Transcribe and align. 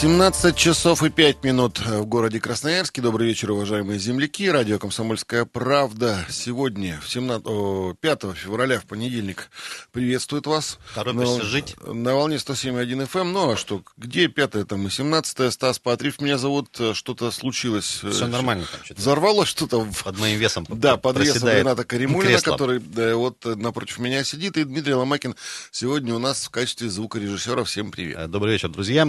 17 0.00 0.54
часов 0.54 1.02
и 1.02 1.10
5 1.10 1.42
минут 1.42 1.80
в 1.80 2.04
городе 2.04 2.38
Красноярске. 2.38 3.02
Добрый 3.02 3.26
вечер, 3.26 3.50
уважаемые 3.50 3.98
земляки. 3.98 4.48
Радио 4.48 4.78
«Комсомольская 4.78 5.44
правда». 5.44 6.24
Сегодня, 6.30 7.00
в 7.02 7.10
17, 7.10 7.44
о, 7.44 7.94
5 8.00 8.22
февраля, 8.36 8.78
в 8.78 8.84
понедельник, 8.84 9.50
приветствует 9.90 10.46
вас. 10.46 10.78
Торопишься 10.94 11.38
на, 11.38 11.42
жить? 11.42 11.74
На 11.84 12.14
волне 12.14 12.36
107.1 12.36 13.10
FM. 13.10 13.32
Ну, 13.32 13.50
а 13.50 13.56
что, 13.56 13.82
где 13.96 14.28
5 14.28 14.68
там 14.68 14.86
и 14.86 14.90
17 14.90 15.52
Стас 15.52 15.80
Патрив 15.80 16.20
меня 16.20 16.38
зовут. 16.38 16.68
Что-то 16.92 17.32
случилось. 17.32 18.00
Все 18.08 18.28
нормально 18.28 18.66
там 18.70 18.84
что-то. 18.84 19.00
Взорвалось 19.00 19.48
что-то. 19.48 19.84
Под 20.04 20.16
моим 20.16 20.38
весом 20.38 20.64
Да, 20.68 20.96
под 20.96 21.18
весом 21.18 21.48
Рената 21.48 21.82
Каримулина, 21.82 22.34
кресло. 22.34 22.52
который 22.52 22.78
да, 22.78 23.16
вот 23.16 23.44
напротив 23.44 23.98
меня 23.98 24.22
сидит. 24.22 24.58
И 24.58 24.62
Дмитрий 24.62 24.94
Ломакин 24.94 25.34
сегодня 25.72 26.14
у 26.14 26.20
нас 26.20 26.44
в 26.44 26.50
качестве 26.50 26.88
звукорежиссера. 26.88 27.64
Всем 27.64 27.90
привет. 27.90 28.16
Э, 28.16 28.28
Добрый 28.28 28.52
вечер, 28.52 28.68
друзья. 28.68 29.04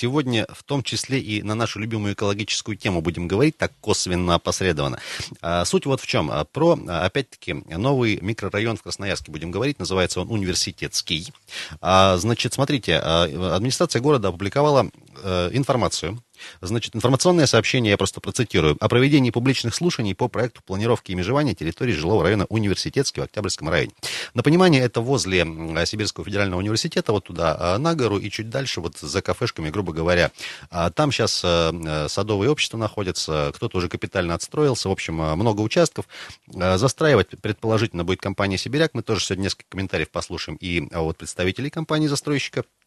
Сегодня 0.00 0.46
в 0.48 0.62
том 0.62 0.82
числе 0.82 1.20
и 1.20 1.42
на 1.42 1.54
нашу 1.54 1.78
любимую 1.78 2.14
экологическую 2.14 2.74
тему 2.74 3.02
будем 3.02 3.28
говорить, 3.28 3.58
так 3.58 3.70
косвенно 3.82 4.36
опосредованно. 4.36 4.98
Э, 5.42 5.66
Суть 5.66 5.84
вот 5.84 6.00
в 6.00 6.06
чем. 6.06 6.30
Э, 6.30 6.46
Про, 6.50 6.78
э, 6.78 6.90
опять-таки, 6.90 7.52
новый 7.52 8.18
микрорайон 8.22 8.78
в 8.78 8.82
Красноярске 8.82 9.30
будем 9.30 9.50
говорить. 9.50 9.78
Называется 9.78 10.22
он 10.22 10.30
Университетский. 10.30 11.34
А, 11.82 12.16
Значит, 12.16 12.54
смотрите, 12.54 12.96
администрация 12.96 14.00
города 14.00 14.28
опубликовала 14.28 14.90
э, 15.22 15.50
информацию, 15.52 16.22
Значит, 16.60 16.96
информационное 16.96 17.46
сообщение, 17.46 17.90
я 17.90 17.96
просто 17.96 18.20
процитирую, 18.20 18.76
о 18.80 18.88
проведении 18.88 19.30
публичных 19.30 19.74
слушаний 19.74 20.14
по 20.14 20.28
проекту 20.28 20.60
планировки 20.64 21.12
и 21.12 21.14
межевания 21.14 21.54
территории 21.54 21.92
жилого 21.92 22.22
района 22.24 22.46
Университетский 22.48 23.20
в 23.20 23.24
Октябрьском 23.24 23.68
районе. 23.68 23.92
На 24.34 24.42
понимание, 24.42 24.82
это 24.82 25.00
возле 25.00 25.40
м, 25.40 25.76
Сибирского 25.86 26.24
федерального 26.24 26.60
университета, 26.60 27.12
вот 27.12 27.24
туда 27.24 27.56
а, 27.58 27.78
на 27.78 27.94
гору 27.94 28.18
и 28.18 28.30
чуть 28.30 28.50
дальше, 28.50 28.80
вот 28.80 28.98
за 28.98 29.22
кафешками, 29.22 29.70
грубо 29.70 29.92
говоря. 29.92 30.30
А, 30.70 30.90
Там 30.90 31.12
сейчас 31.12 31.42
э, 31.44 32.06
садовые 32.08 32.50
общества 32.50 32.76
находятся, 32.78 33.52
кто-то 33.54 33.78
уже 33.78 33.88
капитально 33.88 34.34
отстроился, 34.34 34.88
в 34.88 34.92
общем, 34.92 35.20
э, 35.22 35.34
много 35.34 35.60
участков. 35.60 36.06
Э, 36.54 36.78
Застраивать, 36.78 37.28
предположительно, 37.40 38.04
будет 38.04 38.20
компания 38.20 38.58
«Сибиряк». 38.58 38.90
Мы 38.94 39.02
тоже 39.02 39.24
сегодня 39.24 39.44
несколько 39.44 39.64
комментариев 39.68 40.10
послушаем 40.10 40.56
и 40.60 40.88
а, 40.92 41.02
от 41.02 41.16
представителей 41.16 41.70
компании-застройщика 41.70 42.60
а, 42.60 42.79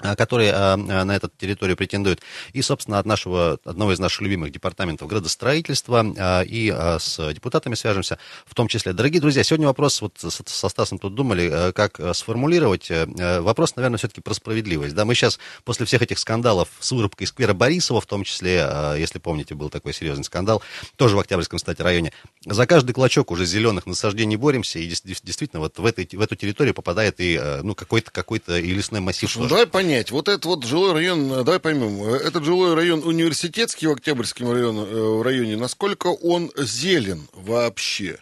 которые 0.00 0.52
а, 0.52 0.74
а, 0.74 1.04
на 1.04 1.16
эту 1.16 1.28
территорию 1.28 1.76
претендуют. 1.76 2.20
И, 2.52 2.62
собственно, 2.62 2.98
от 2.98 3.06
нашего, 3.06 3.58
одного 3.64 3.92
из 3.92 3.98
наших 3.98 4.22
любимых 4.22 4.52
департаментов 4.52 5.08
градостроительства 5.08 6.04
а, 6.18 6.42
и 6.42 6.70
а, 6.70 6.98
с 6.98 7.32
депутатами 7.32 7.74
свяжемся 7.74 8.18
в 8.46 8.54
том 8.54 8.68
числе. 8.68 8.92
Дорогие 8.92 9.20
друзья, 9.20 9.42
сегодня 9.42 9.66
вопрос, 9.66 10.00
вот 10.00 10.14
со 10.18 10.68
Стасом 10.68 10.98
тут 10.98 11.14
думали, 11.14 11.72
как 11.72 12.00
сформулировать. 12.14 12.90
Э, 12.90 13.06
э, 13.18 13.40
Вопрос, 13.40 13.76
наверное, 13.76 13.98
все-таки 13.98 14.20
про 14.20 14.34
справедливость. 14.34 14.94
Да, 14.94 15.04
мы 15.04 15.14
сейчас 15.14 15.38
после 15.64 15.86
всех 15.86 16.02
этих 16.02 16.18
скандалов 16.18 16.68
с 16.78 16.92
вырубкой 16.92 17.26
сквера 17.26 17.54
Борисова, 17.54 18.00
в 18.00 18.06
том 18.06 18.24
числе, 18.24 18.66
если 18.96 19.18
помните, 19.18 19.54
был 19.54 19.70
такой 19.70 19.92
серьезный 19.92 20.24
скандал, 20.24 20.62
тоже 20.96 21.16
в 21.16 21.20
Октябрьском, 21.20 21.58
кстати, 21.58 21.82
районе, 21.82 22.12
за 22.44 22.66
каждый 22.66 22.92
клочок 22.92 23.30
уже 23.30 23.44
зеленых 23.44 23.86
насаждений 23.86 24.36
боремся, 24.36 24.78
и 24.78 24.88
действительно 24.88 25.60
вот 25.60 25.78
в, 25.78 25.84
этой, 25.84 26.08
в 26.12 26.20
эту 26.20 26.36
территорию 26.36 26.74
попадает 26.74 27.20
и 27.20 27.36
э, 27.40 27.62
ну, 27.62 27.74
какой-то 27.74 28.10
какой 28.10 28.38
и 28.38 28.72
лесной 28.72 29.00
массив. 29.00 29.34
Ну 29.36 29.46
давай 29.46 29.66
понять, 29.90 30.12
вот 30.12 30.28
этот 30.28 30.44
вот 30.44 30.64
жилой 30.64 30.92
район, 30.92 31.32
э, 31.32 31.42
давай 31.42 31.58
поймем, 31.58 32.00
э, 32.04 32.18
этот 32.18 32.44
жилой 32.44 32.74
район 32.74 33.02
университетский 33.02 33.88
в 33.88 33.90
Октябрьском 33.90 34.52
районе, 34.52 34.82
э, 34.82 34.84
в 34.84 35.22
районе, 35.22 35.56
насколько 35.56 36.06
он 36.06 36.52
зелен 36.56 37.26
вообще? 37.32 38.18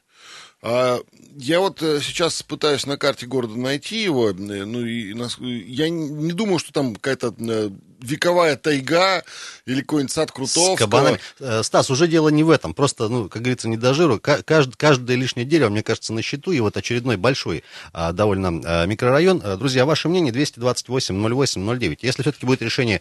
А, 0.63 0.99
я 1.39 1.61
вот 1.61 1.83
э, 1.83 2.01
сейчас 2.03 2.43
пытаюсь 2.43 2.87
на 2.87 2.97
карте 2.97 3.27
города 3.27 3.57
найти 3.57 4.03
его, 4.03 4.31
э, 4.31 4.35
ну 4.35 4.85
и 4.85 5.15
нас- 5.15 5.39
я 5.39 5.89
не- 5.89 6.33
думаю, 6.33 6.59
что 6.59 6.73
там 6.73 6.95
какая-то 6.95 7.35
э, 7.39 7.71
вековая 8.01 8.57
тайга 8.57 9.25
или 9.67 9.81
какой-нибудь 9.81 10.13
сад 10.13 10.31
Крутовского. 10.31 10.77
С 10.77 10.79
кабанами. 10.79 11.21
Э, 11.41 11.63
Стас, 11.63 11.91
уже 11.91 12.07
дело 12.07 12.29
не 12.29 12.45
в 12.45 12.51
этом. 12.51 12.73
Просто, 12.75 13.09
ну, 13.09 13.29
как 13.29 13.43
говорится, 13.43 13.69
не 13.69 13.77
до 13.77 13.93
жиру. 13.95 14.21
Ка- 14.21 14.41
кажд- 14.47 14.75
каждое 14.77 15.17
лишнее 15.17 15.45
дерево, 15.47 15.69
мне 15.71 15.83
кажется, 15.83 16.13
на 16.13 16.23
счету. 16.23 16.53
И 16.53 16.61
вот 16.61 16.77
очередной 16.77 17.17
большой 17.17 17.65
а, 17.93 18.13
довольно 18.13 18.61
а, 18.65 18.87
микрорайон. 18.87 19.41
Э, 19.45 19.57
Друзья, 19.57 19.85
ваше 19.85 20.09
мнение 20.09 20.33
228-08-09. 20.33 21.99
Если 22.03 22.23
все-таки 22.23 22.47
будет 22.47 22.63
решение 22.63 23.01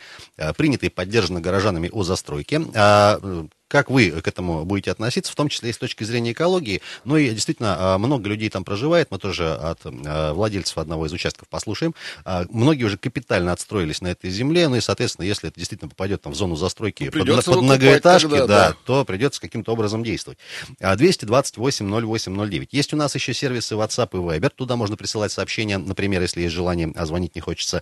принято 0.57 0.85
и 0.85 0.89
поддержано 0.89 1.41
горожанами 1.41 1.89
о 1.91 2.03
застройке, 2.03 2.61
а, 2.75 3.19
э, 3.21 3.45
как 3.67 3.89
вы 3.89 4.11
к 4.11 4.27
этому 4.27 4.65
будете 4.65 4.91
относиться, 4.91 5.31
в 5.31 5.35
том 5.35 5.49
числе 5.49 5.69
и 5.69 5.73
с 5.73 5.77
точки 5.77 6.03
зрения 6.03 6.31
экологии. 6.31 6.81
Ну 7.03 7.17
и 7.17 7.29
действительно, 7.29 7.93
а, 7.93 7.97
много 7.97 8.29
людей 8.29 8.49
там 8.49 8.63
проживает. 8.63 9.11
Мы 9.11 9.19
тоже 9.19 9.53
от 9.53 9.79
а, 9.83 10.33
владельцев 10.33 10.77
одного 10.77 11.05
из 11.05 11.13
участков 11.13 11.47
послушаем. 11.49 11.93
А, 12.25 12.45
Многие 12.49 12.85
уже 12.85 12.97
капитально 12.97 13.51
отстроились 13.51 14.01
на 14.01 14.07
этой 14.07 14.29
земле. 14.29 14.67
Ну 14.69 14.77
и, 14.77 14.81
соответственно, 14.81 15.25
если 15.25 15.49
это 15.49 15.59
действительно 15.59 15.89
попадет 15.89 16.21
там, 16.21 16.33
в 16.33 16.35
зону 16.35 16.55
застройки 16.55 17.11
Ну, 17.13 17.25
под, 17.25 17.45
под 17.45 17.61
многоэтажки, 17.61 18.29
тогда, 18.29 18.47
да, 18.47 18.69
да. 18.69 18.75
то 18.85 19.05
придется 19.05 19.41
каким-то 19.41 19.73
образом 19.73 20.03
действовать. 20.03 20.39
А, 20.81 20.95
228-08-09. 20.95 22.69
Есть 22.71 22.93
у 22.93 22.97
нас 22.97 23.15
еще 23.15 23.33
сервисы 23.33 23.75
WhatsApp 23.75 24.09
и 24.13 24.17
Viber. 24.17 24.49
Туда 24.55 24.75
можно 24.75 24.95
присылать 24.95 25.31
сообщения, 25.31 25.77
например, 25.77 26.21
если 26.21 26.41
есть 26.41 26.53
желание, 26.53 26.91
а 26.95 27.05
звонить 27.05 27.35
не 27.35 27.41
хочется. 27.41 27.81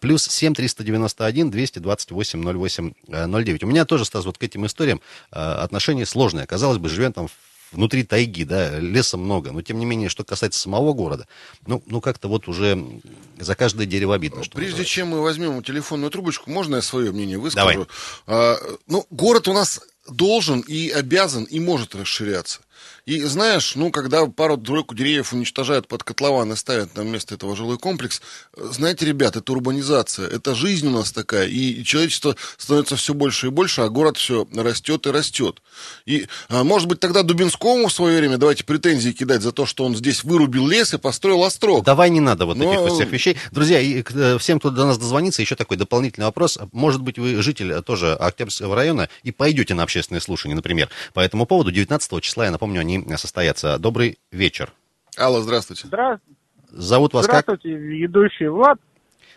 Плюс 0.00 0.26
7 0.26 0.54
391 0.54 1.50
228 1.50 2.42
08 2.42 2.92
09. 3.08 3.64
У 3.64 3.66
меня 3.66 3.84
тоже, 3.84 4.04
Стас, 4.04 4.24
вот 4.24 4.38
к 4.38 4.42
этим 4.42 4.66
историям 4.66 5.00
отношение 5.30 6.06
сложное. 6.06 6.46
Казалось 6.46 6.78
бы, 6.78 6.88
живем 6.88 7.12
там 7.12 7.28
внутри 7.72 8.02
тайги, 8.02 8.44
да, 8.44 8.78
леса 8.78 9.16
много, 9.16 9.52
но 9.52 9.62
тем 9.62 9.78
не 9.78 9.84
менее, 9.84 10.08
что 10.08 10.24
касается 10.24 10.58
самого 10.58 10.92
города, 10.92 11.26
ну, 11.66 11.82
ну 11.86 12.00
как-то 12.00 12.28
вот 12.28 12.48
уже 12.48 12.82
за 13.38 13.54
каждое 13.54 13.86
дерево 13.86 14.14
обидно. 14.14 14.42
Что 14.42 14.56
Прежде 14.56 14.72
называется. 14.72 14.94
чем 14.94 15.08
мы 15.08 15.22
возьмем 15.22 15.62
телефонную 15.62 16.10
трубочку, 16.10 16.50
можно 16.50 16.76
я 16.76 16.82
свое 16.82 17.12
мнение 17.12 17.38
выскажу? 17.38 17.68
Давай. 17.68 17.86
А, 18.26 18.56
ну, 18.86 19.06
город 19.10 19.48
у 19.48 19.52
нас 19.52 19.80
должен 20.08 20.60
и 20.60 20.88
обязан 20.88 21.44
и 21.44 21.60
может 21.60 21.94
расширяться. 21.94 22.60
И 23.06 23.22
знаешь, 23.22 23.74
ну, 23.74 23.90
когда 23.90 24.26
пару-тройку 24.26 24.94
деревьев 24.94 25.32
уничтожают 25.32 25.88
под 25.88 26.04
котлован 26.04 26.52
и 26.52 26.56
ставят 26.56 26.96
на 26.96 27.02
место 27.02 27.34
этого 27.34 27.56
жилой 27.56 27.78
комплекс, 27.78 28.20
э, 28.56 28.68
знаете, 28.72 29.06
ребят, 29.06 29.36
это 29.36 29.52
урбанизация, 29.52 30.28
это 30.28 30.54
жизнь 30.54 30.86
у 30.86 30.90
нас 30.90 31.12
такая, 31.12 31.46
и 31.46 31.84
человечество 31.84 32.36
становится 32.56 32.96
все 32.96 33.14
больше 33.14 33.48
и 33.48 33.50
больше, 33.50 33.80
а 33.80 33.88
город 33.88 34.16
все 34.16 34.46
растет 34.54 35.06
и 35.06 35.10
растет. 35.10 35.62
И, 36.06 36.26
а, 36.48 36.64
может 36.64 36.88
быть, 36.88 37.00
тогда 37.00 37.22
Дубинскому 37.22 37.88
в 37.88 37.92
свое 37.92 38.18
время 38.18 38.36
давайте 38.38 38.64
претензии 38.64 39.10
кидать 39.10 39.42
за 39.42 39.52
то, 39.52 39.66
что 39.66 39.84
он 39.84 39.96
здесь 39.96 40.24
вырубил 40.24 40.66
лес 40.66 40.94
и 40.94 40.98
построил 40.98 41.44
острог. 41.44 41.84
Давай 41.84 42.10
не 42.10 42.20
надо 42.20 42.46
вот 42.46 42.56
Но- 42.56 42.64
таких 42.64 42.80
вот 42.80 42.92
всех 42.92 43.10
вещей. 43.10 43.36
Друзья, 43.52 43.80
и 43.80 44.02
э, 44.08 44.38
всем, 44.38 44.58
кто 44.58 44.70
до 44.70 44.84
нас 44.84 44.98
дозвонится, 44.98 45.42
еще 45.42 45.54
такой 45.54 45.76
дополнительный 45.76 46.26
вопрос. 46.26 46.58
Может 46.72 47.00
быть, 47.02 47.18
вы 47.18 47.40
житель 47.42 47.72
э, 47.72 47.82
тоже 47.82 48.14
Октябрьского 48.14 48.74
района 48.74 49.08
и 49.22 49.32
пойдете 49.32 49.74
на 49.74 49.82
общественные 49.82 50.20
слушания, 50.20 50.54
например. 50.54 50.88
По 51.14 51.20
этому 51.20 51.46
поводу 51.46 51.70
19 51.72 52.22
числа, 52.22 52.44
я 52.44 52.50
напомню, 52.50 52.67
они 52.76 52.98
э, 53.08 53.16
состоятся. 53.16 53.78
Добрый 53.78 54.18
вечер. 54.30 54.70
Алла, 55.18 55.40
здравствуйте. 55.40 55.86
Здравствуйте, 55.86 56.38
Зовут 56.70 57.14
вас 57.14 57.26
как? 57.26 57.42
здравствуйте, 57.44 57.76
ведущий 57.78 58.48
Влад, 58.48 58.78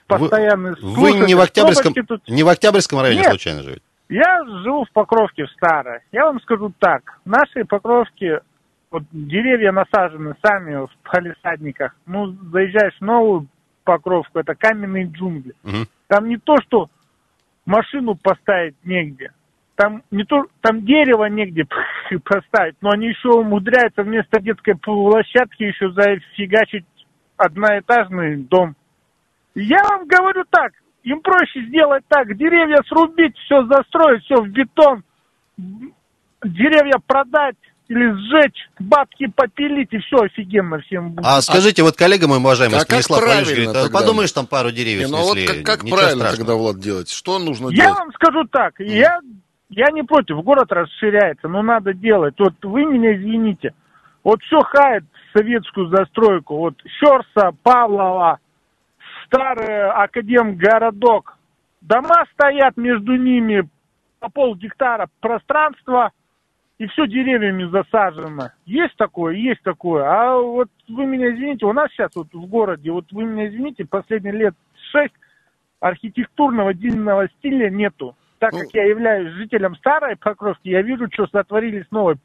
Вы- 0.09 0.17
постоянный 0.19 0.71
Вы 0.71 0.77
слушатель. 0.95 1.25
не 1.27 1.35
в 1.35 1.39
Октябрьском, 1.41 1.93
тут- 1.93 2.27
не 2.27 2.43
в 2.43 2.49
Октябрьском 2.49 2.99
районе 2.99 3.19
Нет. 3.21 3.29
случайно 3.29 3.63
живете? 3.63 3.81
Я 4.09 4.43
живу 4.63 4.83
в 4.83 4.91
Покровке, 4.91 5.45
в 5.45 5.51
Старой. 5.51 5.99
Я 6.11 6.25
вам 6.25 6.41
скажу 6.41 6.73
так, 6.79 7.19
в 7.23 7.29
нашей 7.29 7.63
Покровке 7.63 8.41
вот 8.91 9.03
деревья 9.13 9.71
насажены 9.71 10.35
сами 10.45 10.85
в 10.85 10.89
палисадниках. 11.03 11.95
Ну, 12.05 12.35
заезжаешь 12.51 12.97
в 12.99 13.01
новую 13.01 13.47
Покровку, 13.85 14.37
это 14.39 14.53
каменные 14.53 15.05
джунгли. 15.05 15.53
Мгм. 15.63 15.87
Там 16.07 16.27
не 16.27 16.35
то, 16.37 16.55
что 16.67 16.89
машину 17.65 18.15
поставить 18.15 18.75
негде. 18.83 19.31
Там 19.75 20.03
не 20.11 20.25
то, 20.25 20.45
там 20.59 20.85
дерево 20.85 21.25
негде 21.25 21.63
поставить, 22.19 22.75
но 22.81 22.89
они 22.91 23.07
еще 23.07 23.29
умудряются 23.29 24.03
вместо 24.03 24.39
детской 24.41 24.75
площадки 24.75 25.63
еще 25.63 25.91
зафигачить 25.91 26.85
одноэтажный 27.37 28.37
дом. 28.37 28.75
Я 29.55 29.83
вам 29.83 30.07
говорю 30.07 30.43
так, 30.49 30.71
им 31.03 31.21
проще 31.21 31.65
сделать 31.67 32.03
так, 32.07 32.35
деревья 32.37 32.81
срубить, 32.87 33.37
все 33.45 33.65
застроить, 33.65 34.23
все 34.23 34.35
в 34.41 34.47
бетон, 34.47 35.03
деревья 35.57 36.99
продать 37.05 37.55
или 37.87 38.09
сжечь, 38.13 38.69
бабки 38.79 39.27
попилить, 39.27 39.91
и 39.91 39.97
все 39.97 40.23
офигенно 40.23 40.79
всем 40.79 41.11
будет. 41.11 41.25
А 41.25 41.41
скажите, 41.41 41.83
вот 41.83 41.97
коллега 41.97 42.27
мой 42.27 42.37
уважаемый 42.37 42.75
А 42.75 42.79
как 42.79 42.87
Станислав 42.87 43.19
Валерьевич 43.19 43.47
правильно 43.47 43.65
говорит, 43.65 43.81
«А 43.81 43.83
тогда? 43.83 43.99
подумаешь, 43.99 44.31
там 44.31 44.47
пару 44.47 44.71
деревьев 44.71 45.07
Не, 45.07 45.11
ну 45.11 45.17
а 45.17 45.21
вот 45.23 45.37
снесли, 45.37 45.63
как, 45.63 45.81
как 45.81 45.89
правильно 45.89 46.23
страшного». 46.23 46.37
тогда, 46.37 46.53
Влад, 46.55 46.79
делать? 46.79 47.09
Что 47.11 47.37
нужно 47.39 47.67
Я 47.69 47.75
делать? 47.75 47.99
вам 47.99 48.11
скажу 48.13 48.43
так, 48.49 48.79
я, 48.79 49.19
я 49.71 49.89
не 49.91 50.03
против, 50.03 50.43
город 50.43 50.71
расширяется, 50.71 51.47
но 51.47 51.61
надо 51.61 51.93
делать. 51.93 52.35
Вот 52.37 52.53
вы 52.63 52.85
меня 52.85 53.15
извините, 53.15 53.73
вот 54.23 54.41
все 54.43 54.59
хает 54.59 55.05
советскую 55.35 55.87
застройку, 55.87 56.57
вот 56.57 56.75
Щерса, 56.99 57.51
Павлова, 57.63 58.39
старый 59.25 59.89
академгородок. 59.89 61.37
Дома 61.79 62.25
стоят 62.33 62.75
между 62.75 63.15
ними 63.15 63.67
по 64.19 64.29
пол 64.29 64.55
гектара 64.55 65.07
пространства, 65.21 66.11
и 66.77 66.87
все 66.87 67.07
деревьями 67.07 67.63
засажено. 67.71 68.49
Есть 68.65 68.97
такое, 68.97 69.35
есть 69.35 69.61
такое. 69.63 70.03
А 70.03 70.37
вот 70.37 70.67
вы 70.89 71.05
меня 71.05 71.33
извините, 71.33 71.65
у 71.65 71.73
нас 71.73 71.89
сейчас 71.91 72.11
вот 72.15 72.27
в 72.33 72.45
городе, 72.47 72.91
вот 72.91 73.05
вы 73.11 73.23
меня 73.23 73.47
извините, 73.47 73.85
последние 73.85 74.33
лет 74.33 74.55
шесть 74.91 75.13
архитектурного 75.79 76.73
дивного 76.73 77.29
стиля 77.37 77.69
нету. 77.69 78.15
Так 78.41 78.53
Ну, 78.53 78.59
как 78.61 78.73
я 78.73 78.85
являюсь 78.85 79.33
жителем 79.35 79.75
старой 79.75 80.15
Покровки, 80.15 80.67
я 80.67 80.81
вижу, 80.81 81.07
что 81.13 81.27
сотворили 81.27 81.83
с 81.87 81.91
новой 81.91 82.15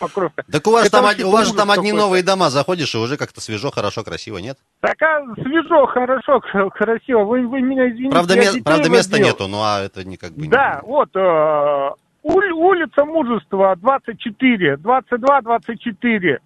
Покровкой. 0.00 0.42
Так 0.50 0.66
у 0.66 0.72
вас, 0.72 0.86
Это 0.88 0.96
там, 0.96 1.28
у 1.28 1.30
вас 1.30 1.46
же 1.46 1.54
там 1.54 1.70
одни 1.70 1.92
новые 1.92 2.24
дома, 2.24 2.50
заходишь, 2.50 2.92
и 2.96 2.98
уже 2.98 3.16
как-то 3.16 3.40
свежо, 3.40 3.70
хорошо, 3.70 4.02
красиво, 4.02 4.38
нет? 4.38 4.58
Так 4.80 5.00
а 5.02 5.22
свежо, 5.34 5.86
хорошо, 5.86 6.40
красиво. 6.70 7.22
Вы, 7.24 7.46
вы 7.46 7.60
меня 7.60 7.88
извините. 7.90 8.10
Правда, 8.10 8.34
ме- 8.34 8.62
правда 8.64 8.90
места 8.90 9.12
водил. 9.12 9.26
нету, 9.26 9.46
ну 9.46 9.58
а 9.62 9.82
это 9.84 10.02
не 10.02 10.16
как 10.16 10.32
бы... 10.32 10.42
не- 10.42 10.48
Да, 10.48 10.80
вот, 10.82 11.10
э, 11.14 11.90
ули- 12.24 12.50
улица 12.50 13.04
Мужества, 13.04 13.76
24, 13.76 14.78
22, 14.78 15.40
24. 15.42 16.40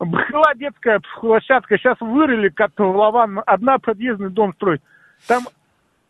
Была 0.00 0.54
детская 0.56 1.00
площадка, 1.20 1.78
сейчас 1.78 2.00
вырыли 2.00 2.48
котлован, 2.48 3.42
одна 3.46 3.78
подъездный 3.78 4.30
дом 4.30 4.54
строить. 4.54 4.80
Там 5.28 5.44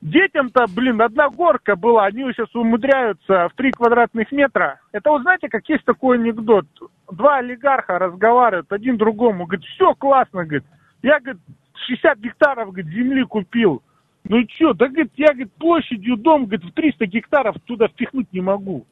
детям-то, 0.04 0.66
блин, 0.68 1.00
одна 1.00 1.28
горка 1.30 1.74
была, 1.76 2.04
они 2.04 2.22
сейчас 2.32 2.54
умудряются 2.54 3.48
в 3.48 3.54
3 3.56 3.72
квадратных 3.72 4.30
метра. 4.30 4.80
Это 4.92 5.10
вот 5.10 5.22
знаете, 5.22 5.48
как 5.48 5.68
есть 5.68 5.84
такой 5.84 6.18
анекдот. 6.18 6.66
Два 7.10 7.38
олигарха 7.38 7.98
разговаривают 7.98 8.70
один 8.70 8.96
другому, 8.96 9.46
говорит, 9.46 9.64
все 9.66 9.94
классно, 9.94 10.44
говорит. 10.44 10.64
Я, 11.02 11.20
говорит, 11.20 11.40
60 11.86 12.18
гектаров, 12.18 12.70
говорит, 12.70 12.92
земли 12.92 13.24
купил. 13.24 13.82
Ну 14.24 14.38
и 14.38 14.48
что, 14.48 14.72
да, 14.74 14.88
говорит, 14.88 15.12
я, 15.16 15.28
говорит, 15.28 15.52
площадью 15.54 16.16
дом, 16.16 16.46
говорит, 16.46 16.64
в 16.64 16.72
300 16.72 17.06
гектаров 17.06 17.56
туда 17.64 17.88
впихнуть 17.88 18.32
не 18.32 18.40
могу. 18.40 18.86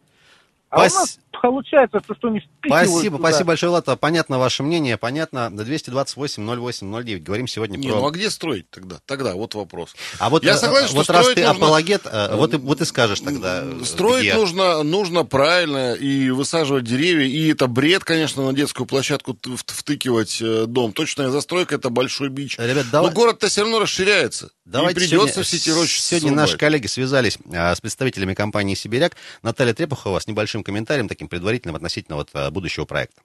А 0.70 0.76
Пас- 0.76 0.92
у 0.92 0.98
нас 0.98 1.20
получается, 1.40 2.00
то, 2.06 2.14
что 2.14 2.28
не 2.30 2.40
Спасибо, 2.64 3.16
туда. 3.18 3.28
спасибо 3.30 3.48
большое, 3.48 3.72
Лата. 3.72 3.96
Понятно 3.96 4.38
ваше 4.38 4.62
мнение, 4.62 4.96
понятно. 4.96 5.50
228-08-09. 5.52 7.18
Говорим 7.20 7.46
сегодня 7.46 7.76
Не, 7.76 7.88
про... 7.88 7.96
ну 7.96 8.06
а 8.06 8.10
где 8.10 8.30
строить 8.30 8.68
тогда? 8.70 8.96
Тогда 9.06 9.34
вот 9.34 9.54
вопрос. 9.54 9.94
А 10.18 10.30
вот, 10.30 10.44
Я 10.44 10.52
э, 10.52 10.56
согласен, 10.56 10.88
что 10.88 10.96
вот 10.96 11.10
раз 11.10 11.20
строить 11.22 11.36
ты 11.36 11.46
нужно- 11.46 11.64
апологет, 11.66 12.02
э, 12.04 12.36
вот, 12.36 12.54
и, 12.54 12.56
вот 12.56 12.80
и 12.80 12.84
скажешь 12.84 13.20
тогда, 13.20 13.62
э, 13.64 13.80
Строить 13.84 14.22
где. 14.24 14.34
нужно, 14.34 14.82
нужно 14.82 15.24
правильно 15.24 15.94
и 15.94 16.30
высаживать 16.30 16.84
деревья. 16.84 17.26
И 17.26 17.48
это 17.52 17.66
бред, 17.66 18.04
конечно, 18.04 18.44
на 18.46 18.52
детскую 18.52 18.86
площадку 18.86 19.36
в- 19.44 19.56
втыкивать 19.66 20.38
э, 20.40 20.66
дом. 20.66 20.92
Точная 20.92 21.30
застройка 21.30 21.76
это 21.76 21.90
большой 21.90 22.28
бич. 22.28 22.58
Ребят, 22.58 22.86
давай- 22.90 23.10
Но 23.10 23.14
город-то 23.14 23.48
все 23.48 23.62
равно 23.62 23.78
расширяется. 23.80 24.50
Давайте 24.64 24.92
и 24.92 25.02
придется 25.08 25.26
сегодня, 25.28 25.42
все 25.44 25.56
эти 25.56 25.70
рощи 25.70 26.00
сегодня 26.00 26.28
срубать. 26.28 26.42
наши 26.44 26.56
коллеги 26.56 26.86
связались 26.86 27.36
а, 27.52 27.74
с 27.74 27.80
представителями 27.80 28.34
компании 28.34 28.74
«Сибиряк». 28.74 29.16
Наталья 29.42 29.74
Трепухова 29.74 30.20
с 30.20 30.26
небольшим 30.28 30.62
комментарием, 30.62 31.08
таким 31.08 31.21
предварительным 31.28 31.76
относительно 31.76 32.16
вот, 32.16 32.30
а, 32.34 32.50
будущего 32.50 32.84
проекта. 32.84 33.22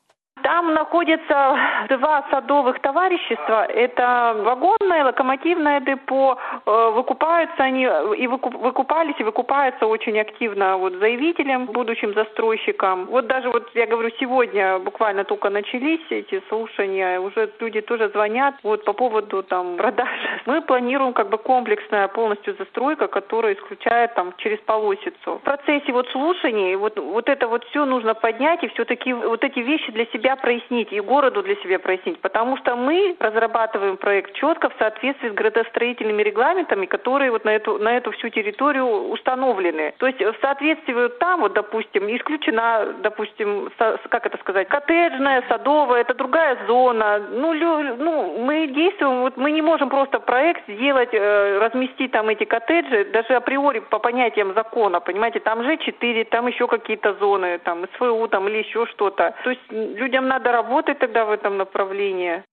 Там 0.48 0.74
находятся 0.74 1.58
два 1.90 2.24
садовых 2.32 2.80
товарищества. 2.80 3.66
Это 3.66 4.34
вагонное, 4.46 5.04
локомотивное 5.04 5.82
депо. 5.82 6.38
Э, 6.66 6.92
Выкупаются 6.92 7.64
они 7.64 7.84
и 7.84 8.28
выкуп- 8.28 8.58
выкупались 8.58 9.20
и 9.20 9.24
выкупаются 9.24 9.86
очень 9.86 10.18
активно 10.18 10.78
вот 10.78 10.94
заявителям, 10.94 11.66
будущим 11.66 12.14
застройщикам. 12.14 13.08
Вот 13.08 13.28
даже 13.28 13.50
вот 13.50 13.70
я 13.76 13.88
говорю, 13.88 14.10
сегодня 14.22 14.80
буквально 14.80 15.26
только 15.26 15.50
начались 15.50 16.00
эти 16.10 16.42
слушания, 16.48 17.20
уже 17.20 17.52
люди 17.60 17.82
тоже 17.82 18.08
звонят 18.14 18.56
вот 18.64 18.86
по 18.86 18.94
поводу 18.94 19.44
там 19.44 19.76
продажи. 19.76 20.30
Мы 20.46 20.62
планируем 20.62 21.12
как 21.12 21.28
бы 21.28 21.38
комплексная 21.38 22.08
полностью 22.08 22.56
застройка, 22.58 23.08
которая 23.08 23.54
исключает 23.56 24.14
там 24.14 24.34
через 24.38 24.60
полосицу. 24.60 25.40
В 25.40 25.42
процессе 25.42 25.92
вот 25.92 26.08
слушаний 26.12 26.76
вот, 26.76 26.98
вот 26.98 27.28
это 27.28 27.50
вот 27.50 27.66
все 27.66 27.84
нужно 27.84 28.14
поднять 28.14 28.64
и 28.64 28.70
все-таки 28.70 29.12
вот 29.12 29.44
эти 29.44 29.60
вещи 29.60 29.92
для 29.92 30.06
себя 30.06 30.37
прояснить 30.42 30.92
и 30.94 31.00
городу 31.00 31.44
для 31.44 31.56
себя 31.58 31.80
прояснить, 31.80 32.20
потому 32.22 32.58
что 32.58 32.76
мы 32.76 33.16
разрабатываем 33.20 33.98
проект 33.98 34.34
четко 34.34 34.70
в 34.70 34.74
соответствии 34.80 35.30
с 35.30 35.34
градостроительными 35.34 36.22
регламентами, 36.24 36.86
которые 36.86 37.32
вот 37.32 37.46
на 37.46 37.52
эту, 37.56 37.78
на 37.80 37.98
эту 37.98 38.12
всю 38.12 38.30
территорию 38.30 38.86
установлены. 39.10 39.94
То 39.98 40.08
есть 40.08 40.20
в 40.20 40.36
соответствии 40.42 40.94
вот 40.94 41.20
там 41.20 41.42
вот, 41.42 41.54
допустим, 41.54 42.08
исключена, 42.16 42.94
допустим, 43.02 43.70
со- 43.78 44.00
как 44.10 44.26
это 44.26 44.38
сказать, 44.38 44.68
коттеджная, 44.68 45.44
садовая, 45.50 46.02
это 46.02 46.14
другая 46.14 46.58
зона. 46.68 47.20
Ну, 47.32 47.54
лю- 47.54 47.96
ну 47.98 48.38
мы 48.40 48.68
действуем, 48.68 49.22
вот 49.22 49.38
мы 49.38 49.52
не 49.52 49.62
можем 49.62 49.90
просто 49.90 50.20
проект 50.20 50.62
сделать, 50.68 51.10
э, 51.14 51.60
разместить 51.60 52.12
там 52.12 52.30
эти 52.30 52.44
коттеджи, 52.46 53.06
даже 53.06 53.36
априори 53.36 53.80
по 53.80 54.00
понятиям 54.00 54.54
закона, 54.54 55.00
понимаете, 55.00 55.40
там 55.40 55.64
же 55.64 55.78
4, 55.78 56.24
там 56.26 56.48
еще 56.48 56.68
какие-то 56.68 57.14
зоны, 57.16 57.60
там 57.60 57.86
СВУ 57.98 58.28
там 58.28 58.48
или 58.48 58.58
еще 58.58 58.86
что-то. 58.88 59.34
То 59.44 59.50
есть 59.50 59.62
м, 59.72 59.96
надо 60.28 60.52
работать 60.52 61.00
тогда 61.00 61.26
в 61.26 61.32
этом 61.32 61.58
направлении. 61.58 62.44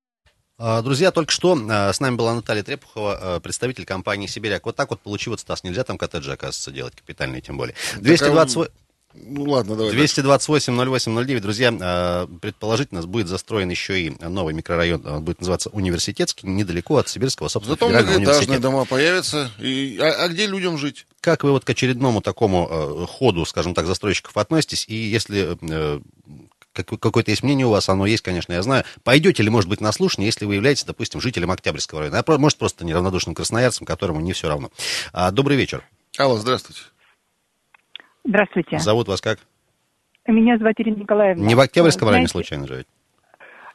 А, 0.56 0.82
Друзья, 0.82 1.10
только 1.10 1.32
что 1.32 1.58
а, 1.68 1.92
с 1.92 2.00
нами 2.00 2.14
была 2.14 2.34
Наталья 2.34 2.62
Трепухова, 2.62 3.18
а, 3.20 3.40
представитель 3.40 3.84
компании 3.84 4.28
«Сибиряк». 4.28 4.64
Вот 4.66 4.76
так 4.76 4.90
вот 4.90 5.00
получилось, 5.00 5.40
Стас, 5.40 5.64
нельзя 5.64 5.82
там 5.82 5.98
коттеджи, 5.98 6.32
оказывается, 6.32 6.70
делать 6.70 6.94
капитальные 6.94 7.40
тем 7.40 7.56
более. 7.56 7.74
228... 7.96 8.66
Ну 9.16 9.44
ладно, 9.44 9.76
давай. 9.76 9.92
228-08-09. 9.94 11.38
Друзья, 11.38 12.26
предположительно, 12.40 13.00
будет 13.02 13.28
застроен 13.28 13.68
еще 13.68 14.00
и 14.00 14.10
новый 14.10 14.54
микрорайон. 14.54 15.06
Он 15.06 15.24
будет 15.24 15.38
называться 15.38 15.70
Университетский, 15.70 16.48
недалеко 16.48 16.96
от 16.96 17.08
Сибирского, 17.08 17.46
собственно, 17.46 17.76
Зато 17.76 17.88
многоэтажные 17.88 18.58
дома 18.58 18.84
появятся. 18.84 19.52
И, 19.60 19.98
а, 20.00 20.24
а 20.24 20.28
где 20.28 20.46
людям 20.46 20.78
жить? 20.78 21.06
Как 21.20 21.44
вы 21.44 21.52
вот 21.52 21.64
к 21.64 21.70
очередному 21.70 22.22
такому 22.22 23.06
ходу, 23.06 23.44
скажем 23.44 23.72
так, 23.72 23.86
застройщиков 23.86 24.36
относитесь? 24.36 24.84
И 24.88 24.96
если 24.96 25.56
э, 25.62 26.00
какое-то 26.74 27.30
есть 27.30 27.42
мнение 27.42 27.66
у 27.66 27.70
вас, 27.70 27.88
оно 27.88 28.06
есть, 28.06 28.22
конечно, 28.22 28.52
я 28.52 28.62
знаю. 28.62 28.84
Пойдете 29.04 29.42
ли, 29.42 29.50
может 29.50 29.70
быть, 29.70 29.80
на 29.80 29.92
слушание, 29.92 30.26
если 30.26 30.44
вы 30.44 30.56
являетесь, 30.56 30.84
допустим, 30.84 31.20
жителем 31.20 31.50
Октябрьского 31.50 32.00
района, 32.00 32.22
а 32.26 32.38
может, 32.38 32.58
просто 32.58 32.84
неравнодушным 32.84 33.34
красноярцем, 33.34 33.86
которому 33.86 34.20
не 34.20 34.32
все 34.32 34.48
равно. 34.48 34.70
А, 35.12 35.30
добрый 35.30 35.56
вечер. 35.56 35.84
Алло, 36.18 36.36
здравствуйте. 36.36 36.80
Здравствуйте. 38.24 38.78
Зовут 38.78 39.08
вас 39.08 39.20
как? 39.20 39.38
Меня 40.26 40.56
зовут 40.58 40.74
Ирина 40.78 40.96
Николаевна. 40.96 41.46
Не 41.46 41.54
в 41.54 41.60
Октябрьском 41.60 42.08
районе 42.08 42.26
Знаете, 42.26 42.32
случайно 42.32 42.66
живете? 42.66 42.88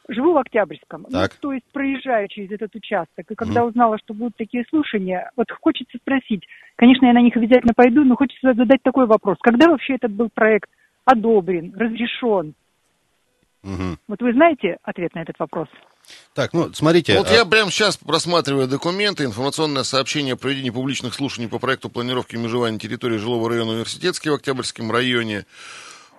Живу 0.08 0.34
в 0.34 0.38
Октябрьском. 0.38 1.06
Ну, 1.08 1.20
Так. 1.20 1.36
то 1.36 1.54
есть 1.54 1.66
проезжаю 1.72 2.28
через 2.30 2.50
этот 2.50 2.74
участок. 2.74 3.30
И 3.30 3.36
когда 3.36 3.64
узнала, 3.64 4.00
что 4.00 4.16
будут 4.16 4.36
такие 4.38 4.66
слушания, 4.68 5.30
вот 5.36 5.52
хочется 5.62 6.00
спросить. 6.00 6.44
Конечно, 6.78 7.06
я 7.06 7.14
на 7.14 7.22
них 7.22 7.38
обязательно 7.38 7.74
пойду, 7.76 8.04
но 8.04 8.16
хочется 8.16 8.56
задать 8.56 8.82
такой 8.82 9.06
вопрос. 9.06 9.38
Когда 9.42 9.70
вообще 9.70 9.96
этот 9.96 10.12
был 10.12 10.30
проект 10.34 10.70
одобрен, 11.06 11.76
разрешен? 11.76 12.56
Мгм. 13.64 14.00
Вот 14.08 14.22
вы 14.22 14.34
знаете 14.34 14.78
ответ 14.84 15.14
на 15.16 15.22
этот 15.22 15.38
вопрос? 15.40 15.68
Так, 16.34 16.54
ну, 16.54 16.74
смотрите. 16.74 17.18
Вот 17.18 17.30
а, 17.30 17.34
я 17.34 17.46
прямо 17.46 17.70
сейчас 17.70 17.98
просматриваю 17.98 18.68
документы, 18.68 19.26
информационное 19.26 19.84
сообщение 19.84 20.34
о 20.34 20.38
проведении 20.38 20.70
публичных 20.70 21.14
слушаний 21.14 21.48
по 21.48 21.60
проекту 21.60 21.90
планировки 21.90 22.36
и 22.36 22.40
межевания 22.40 22.80
территории 22.80 23.18
жилого 23.18 23.50
района 23.50 23.72
Университетский 23.72 24.30
в 24.30 24.34
Октябрьском 24.34 24.92
районе. 24.92 25.46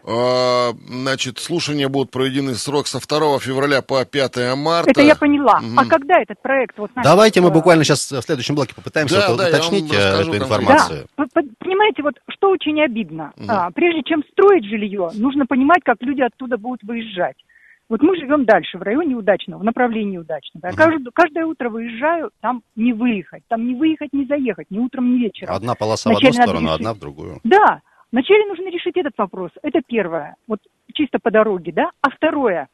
А, 0.05 0.73
Значит, 0.89 1.39
слушания 1.39 1.89
будут 1.89 2.11
проведены 2.11 2.55
срок 2.55 2.87
со 2.87 2.99
2 2.99 3.39
февраля 3.39 3.83
по 3.83 4.05
5 4.05 4.55
марта. 4.57 4.91
Это 4.91 5.03
я 5.03 5.15
поняла. 5.15 5.61
Мгм. 5.61 5.79
А 5.79 5.85
когда 5.87 6.21
этот 6.21 6.41
проект? 6.43 6.79
Вот, 6.79 6.91
знаете, 6.93 7.09
Давайте 7.09 7.41
мы 7.41 7.51
буквально 7.51 7.85
сейчас 7.85 8.11
в 8.11 8.23
следующем 8.23 8.55
блоке 8.55 8.75
попытаемся 8.75 9.17
Да, 9.17 9.37
да, 9.37 9.49
уточнить 9.49 9.93
э, 9.93 9.97
эту 9.97 10.37
информацию. 10.37 11.07
Да, 11.17 11.25
понимаете, 11.59 12.03
вот 12.03 12.15
что 12.29 12.51
очень 12.51 12.81
обидно. 12.83 13.33
А, 13.49 13.71
прежде 13.71 14.03
чем 14.03 14.23
строить 14.33 14.65
жилье, 14.65 15.11
нужно 15.15 15.47
понимать, 15.47 15.81
как 15.85 15.97
люди 16.01 16.23
оттуда 16.23 16.57
будут 16.57 16.83
выезжать. 16.83 17.37
Вот 17.89 18.03
мы 18.03 18.17
живем 18.17 18.45
дальше, 18.45 18.79
в 18.79 18.83
районе 18.83 19.17
Удачного, 19.17 19.59
в 19.59 19.65
направлении 19.65 20.17
Удачного. 20.17 20.69
Я 20.69 20.73
каждое, 20.73 21.11
каждое 21.13 21.45
утро 21.45 21.69
выезжаю, 21.71 22.31
там 22.41 22.63
не 22.77 22.93
выехать. 22.93 23.43
Там 23.49 23.67
не 23.67 23.75
выехать, 23.75 24.13
не 24.13 24.27
заехать, 24.27 24.71
ни 24.71 24.79
утром, 24.79 25.13
ни 25.13 25.19
вечером. 25.19 25.53
Одна 25.53 25.75
полоса 25.75 26.09
в 26.09 26.13
одну 26.13 26.29
Вначале 26.29 26.45
сторону, 26.45 26.67
решить. 26.69 26.81
одна 26.81 26.95
в 26.95 26.99
другую. 27.01 27.41
Да, 27.43 27.81
вначале 28.13 28.47
нужно 28.47 28.69
решить 28.71 28.97
этот 28.97 29.17
вопрос. 29.19 29.51
Это 29.63 29.81
первое. 29.87 30.37
Вот 30.47 30.61
чисто 30.95 31.19
по 31.19 31.31
дороге, 31.31 31.73
да. 31.73 31.91
А 32.03 32.11
второе. 32.11 32.69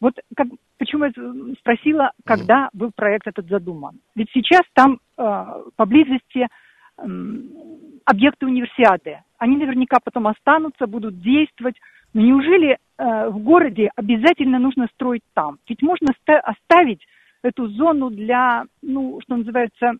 Вот 0.00 0.14
как, 0.36 0.46
почему 0.78 1.04
я 1.04 1.10
э, 1.16 1.54
спросила, 1.58 2.12
когда 2.24 2.68
был 2.72 2.92
проект 2.94 3.26
этот 3.26 3.48
задуман. 3.48 3.98
Ведь 4.14 4.30
сейчас 4.32 4.62
там 4.74 5.00
э, 5.16 5.44
поблизости 5.76 6.46
м, 6.98 7.50
объекты 8.04 8.46
универсиады. 8.46 9.22
Они 9.38 9.56
наверняка 9.56 9.98
потом 10.02 10.28
останутся, 10.28 10.86
будут 10.86 11.20
действовать. 11.20 11.76
Но 12.14 12.22
неужели 12.22 12.78
э, 12.98 13.28
в 13.28 13.38
городе 13.38 13.90
обязательно 13.96 14.58
нужно 14.58 14.88
строить 14.94 15.24
там? 15.34 15.58
Ведь 15.68 15.82
можно 15.82 16.08
ста- 16.22 16.40
оставить 16.40 17.04
эту 17.42 17.68
зону 17.68 18.10
для, 18.10 18.64
ну, 18.82 19.20
что 19.22 19.36
называется, 19.36 19.92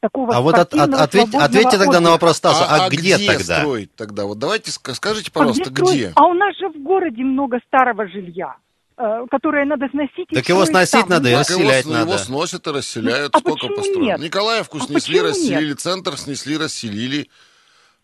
такого 0.00 0.34
А 0.34 0.40
вот 0.40 0.54
от- 0.54 0.74
от- 0.74 0.94
ответь- 0.94 1.34
ответьте 1.34 1.78
тогда 1.78 2.00
на 2.00 2.10
вопрос 2.10 2.36
Стаса, 2.38 2.66
а, 2.68 2.88
где, 2.88 3.16
тогда? 3.18 3.58
строить 3.60 3.94
тогда? 3.94 4.24
Вот 4.26 4.38
давайте 4.38 4.70
ска- 4.70 4.94
скажите, 4.94 5.30
А 5.34 5.38
пожалуйста, 5.38 5.64
где 5.70 5.72
строить? 5.82 5.96
где? 5.98 6.12
А 6.14 6.26
у 6.26 6.34
нас 6.34 6.56
же 6.56 6.68
в 6.68 6.82
городе 6.82 7.22
много 7.24 7.58
старого 7.66 8.06
жилья, 8.08 8.56
э, 8.96 9.26
которое 9.30 9.64
надо 9.64 9.88
сносить. 9.90 10.26
и 10.30 10.34
Так 10.34 10.48
его 10.48 10.64
сносить 10.66 11.00
там. 11.02 11.08
надо, 11.10 11.22
Ну, 11.22 11.28
и 11.28 11.30
его, 11.30 11.40
расселять 11.40 11.84
его 11.84 11.94
надо. 11.94 12.18
сносят 12.18 12.66
и 12.66 12.70
расселяют. 12.70 13.32
Ну, 13.34 13.38
а 13.38 13.40
Сколько 13.40 13.56
почему 13.66 13.76
построено? 13.76 14.04
нет? 14.04 14.20
Николаевку 14.20 14.78
А 14.78 14.80
снесли, 14.80 15.20
расселили, 15.20 15.68
нет? 15.70 15.80
центр 15.80 16.16
снесли, 16.16 16.56
расселили. 16.56 17.28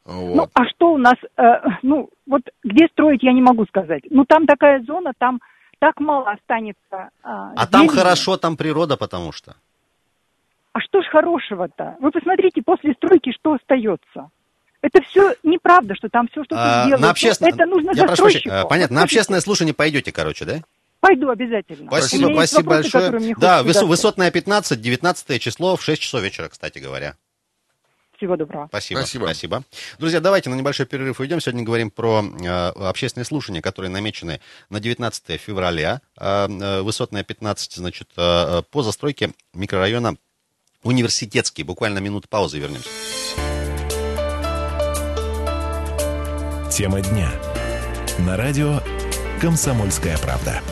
Ну, 0.07 0.35
Вот. 0.35 0.51
а 0.55 0.65
что 0.75 0.93
у 0.95 0.99
нас, 0.99 1.17
э, 1.37 1.43
ну, 1.83 2.09
вот 2.27 2.43
где 2.65 2.87
строить, 2.93 3.23
я 3.23 3.33
не 3.33 3.43
могу 3.43 3.67
сказать. 3.67 4.03
Ну, 4.11 4.25
там 4.27 4.47
такая 4.47 4.83
зона, 4.85 5.13
там 5.19 5.41
так 5.81 6.01
мало 6.01 6.31
останется. 6.31 7.11
А, 7.23 7.53
А 7.55 7.67
там 7.67 7.89
хорошо, 7.89 8.37
там 8.37 8.57
природа, 8.57 8.97
потому 8.97 9.33
что. 9.33 9.55
А 10.79 10.81
что 10.81 11.03
ж 11.03 11.07
хорошего-то? 11.07 11.97
Вы 11.99 12.13
посмотрите, 12.13 12.63
после 12.63 12.93
стройки 12.95 13.33
что 13.33 13.55
остается? 13.55 14.31
Это 14.81 15.03
все 15.03 15.35
неправда, 15.43 15.97
что 15.97 16.09
там 16.09 16.29
все 16.29 16.45
что-то 16.45 16.83
А, 16.83 16.85
сделают. 16.85 17.01
на 17.05 17.11
обществен- 17.11 17.49
Это 17.49 17.67
нужно 17.67 17.89
Я 17.97 18.05
прошу 18.05 18.23
застройщику. 18.23 18.49
э, 18.49 18.65
понятно, 18.69 18.95
на 18.97 19.03
общественное 19.03 19.41
слушание 19.41 19.75
пойдете, 19.75 20.13
короче, 20.13 20.45
да? 20.45 20.61
Пойду 21.01 21.31
обязательно. 21.31 21.89
Спасибо, 21.89 22.31
спасибо 22.33 22.71
вопросы, 22.75 22.93
большое. 23.11 23.35
Да, 23.41 23.65
задать. 23.65 23.83
высотная 23.89 24.31
15, 24.31 24.81
19 24.81 25.41
число 25.41 25.75
в 25.75 25.83
6 25.83 26.01
часов 26.01 26.23
вечера, 26.23 26.49
кстати 26.49 26.79
говоря. 26.79 27.17
Всего 28.17 28.37
доброго. 28.37 28.67
Спасибо. 28.69 28.99
Спасибо. 28.99 29.25
Спасибо. 29.25 29.63
Друзья, 29.99 30.21
давайте 30.21 30.49
на 30.49 30.55
небольшой 30.55 30.87
перерыв 30.87 31.19
уйдем. 31.19 31.41
Сегодня 31.41 31.65
говорим 31.65 31.91
про 31.91 32.23
э, 32.23 32.49
общественные 32.89 33.25
слушания, 33.25 33.63
которые 33.63 33.91
намечены 33.91 34.41
на 34.71 34.79
19 34.79 35.41
февраля. 35.41 36.03
Э, 36.21 36.47
э, 36.49 36.83
высотная 36.83 37.25
15, 37.25 37.73
значит, 37.75 38.11
э, 38.17 38.21
э, 38.21 38.63
по 38.71 38.83
застройке 38.83 39.33
микрорайона 39.55 40.15
Университетский. 40.83 41.63
Буквально 41.63 41.99
минут 41.99 42.29
паузы 42.29 42.59
вернемся. 42.59 42.89
Тема 46.71 47.01
дня. 47.01 47.31
На 48.21 48.37
радио 48.37 48.81
«Комсомольская 49.41 50.17
правда». 50.19 50.63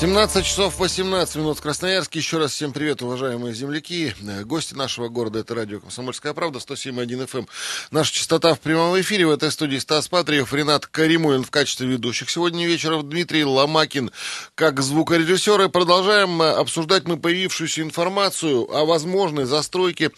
17 0.00 0.46
часов 0.46 0.78
18 0.78 1.36
минут 1.36 1.58
в 1.58 1.60
Красноярске. 1.60 2.20
Еще 2.20 2.38
раз 2.38 2.52
всем 2.52 2.72
привет, 2.72 3.02
уважаемые 3.02 3.52
земляки. 3.52 4.14
Э, 4.26 4.44
Гости 4.44 4.72
нашего 4.72 5.08
города, 5.08 5.40
это 5.40 5.54
радио 5.54 5.78
«Комсомольская 5.78 6.32
правда», 6.32 6.58
107.1 6.58 7.28
FM. 7.28 7.46
Наша 7.90 8.14
частота 8.14 8.54
в 8.54 8.60
прямом 8.60 8.98
эфире. 8.98 9.26
В 9.26 9.30
этой 9.30 9.50
студии 9.50 9.76
Стас 9.76 10.08
Патриев, 10.08 10.54
Ренат 10.54 10.86
Каримулин 10.86 11.44
в 11.44 11.50
качестве 11.50 11.86
ведущих. 11.86 12.30
Сегодня 12.30 12.66
вечером 12.66 13.06
Дмитрий 13.10 13.44
Ломакин 13.44 14.10
как 14.54 14.80
звукорежиссер. 14.80 15.60
И 15.60 15.68
продолжаем 15.68 16.40
э, 16.40 16.50
обсуждать 16.50 17.06
мы 17.06 17.18
появившуюся 17.18 17.82
информацию 17.82 18.74
о 18.74 18.86
возможной 18.86 19.44
застройке 19.44 20.12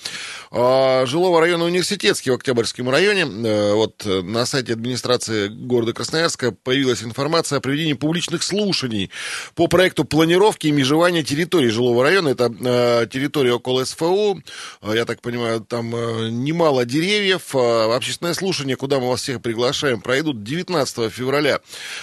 э, 0.52 1.06
жилого 1.06 1.40
района 1.40 1.64
Университетский 1.64 2.30
в 2.30 2.34
Октябрьском 2.34 2.88
районе. 2.88 3.22
Э, 3.22 3.72
вот 3.74 4.06
э, 4.06 4.22
на 4.22 4.46
сайте 4.46 4.74
администрации 4.74 5.48
города 5.48 5.92
Красноярска 5.92 6.52
появилась 6.52 7.02
информация 7.02 7.58
о 7.58 7.60
проведении 7.60 7.94
публичных 7.94 8.44
слушаний 8.44 9.10
по 9.56 9.71
проекту 9.72 10.04
планировки 10.04 10.66
и 10.66 10.70
межевания 10.70 11.22
территории 11.22 11.68
жилого 11.68 12.02
района. 12.02 12.28
Это 12.28 12.52
э, 12.60 13.06
территория 13.10 13.54
около 13.54 13.86
СФУ. 13.86 14.42
Э, 14.82 14.92
я 14.94 15.06
так 15.06 15.22
понимаю, 15.22 15.62
там 15.62 15.96
э, 15.96 16.28
немало 16.28 16.84
деревьев. 16.84 17.54
Э, 17.56 17.94
общественное 17.94 18.34
слушание, 18.34 18.76
куда 18.76 19.00
мы 19.00 19.08
вас 19.08 19.22
всех 19.22 19.40
приглашаем, 19.40 20.02
пройдут 20.02 20.44
19 20.44 21.10
февраля 21.10 21.60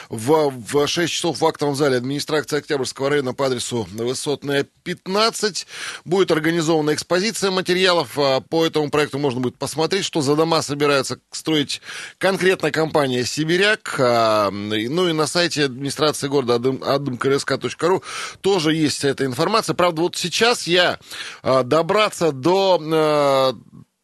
в, 0.09 0.49
в 0.49 0.87
6 0.87 1.13
часов 1.13 1.41
в 1.41 1.45
актовом 1.45 1.75
зале 1.75 1.97
администрации 1.97 2.57
Октябрьского 2.57 3.11
района 3.11 3.35
по 3.35 3.45
адресу 3.45 3.87
Высотная 3.91 4.65
15. 4.83 5.67
Будет 6.05 6.31
организована 6.31 6.95
экспозиция 6.95 7.51
материалов. 7.51 8.17
А 8.17 8.41
По 8.41 8.65
этому 8.65 8.89
проекту 8.89 9.19
можно 9.19 9.41
будет 9.41 9.59
посмотреть, 9.59 10.05
что 10.05 10.21
за 10.21 10.35
дома 10.35 10.63
собираются 10.63 11.19
строить 11.31 11.83
конкретная 12.17 12.71
компания 12.71 13.23
«Сибиряк». 13.23 13.95
Ну 13.99 15.07
и 15.07 15.13
на 15.13 15.27
сайте 15.27 15.65
администрации 15.65 16.27
города 16.27 16.57
admkrsk.ru 17.59 18.03
тоже 18.41 18.73
есть 18.73 19.03
эта 19.03 19.25
информация. 19.25 19.73
Правда, 19.73 20.01
вот 20.01 20.15
сейчас 20.15 20.67
я 20.67 20.99
а, 21.43 21.63
добраться 21.63 22.31
до 22.31 22.79
а, 22.81 23.53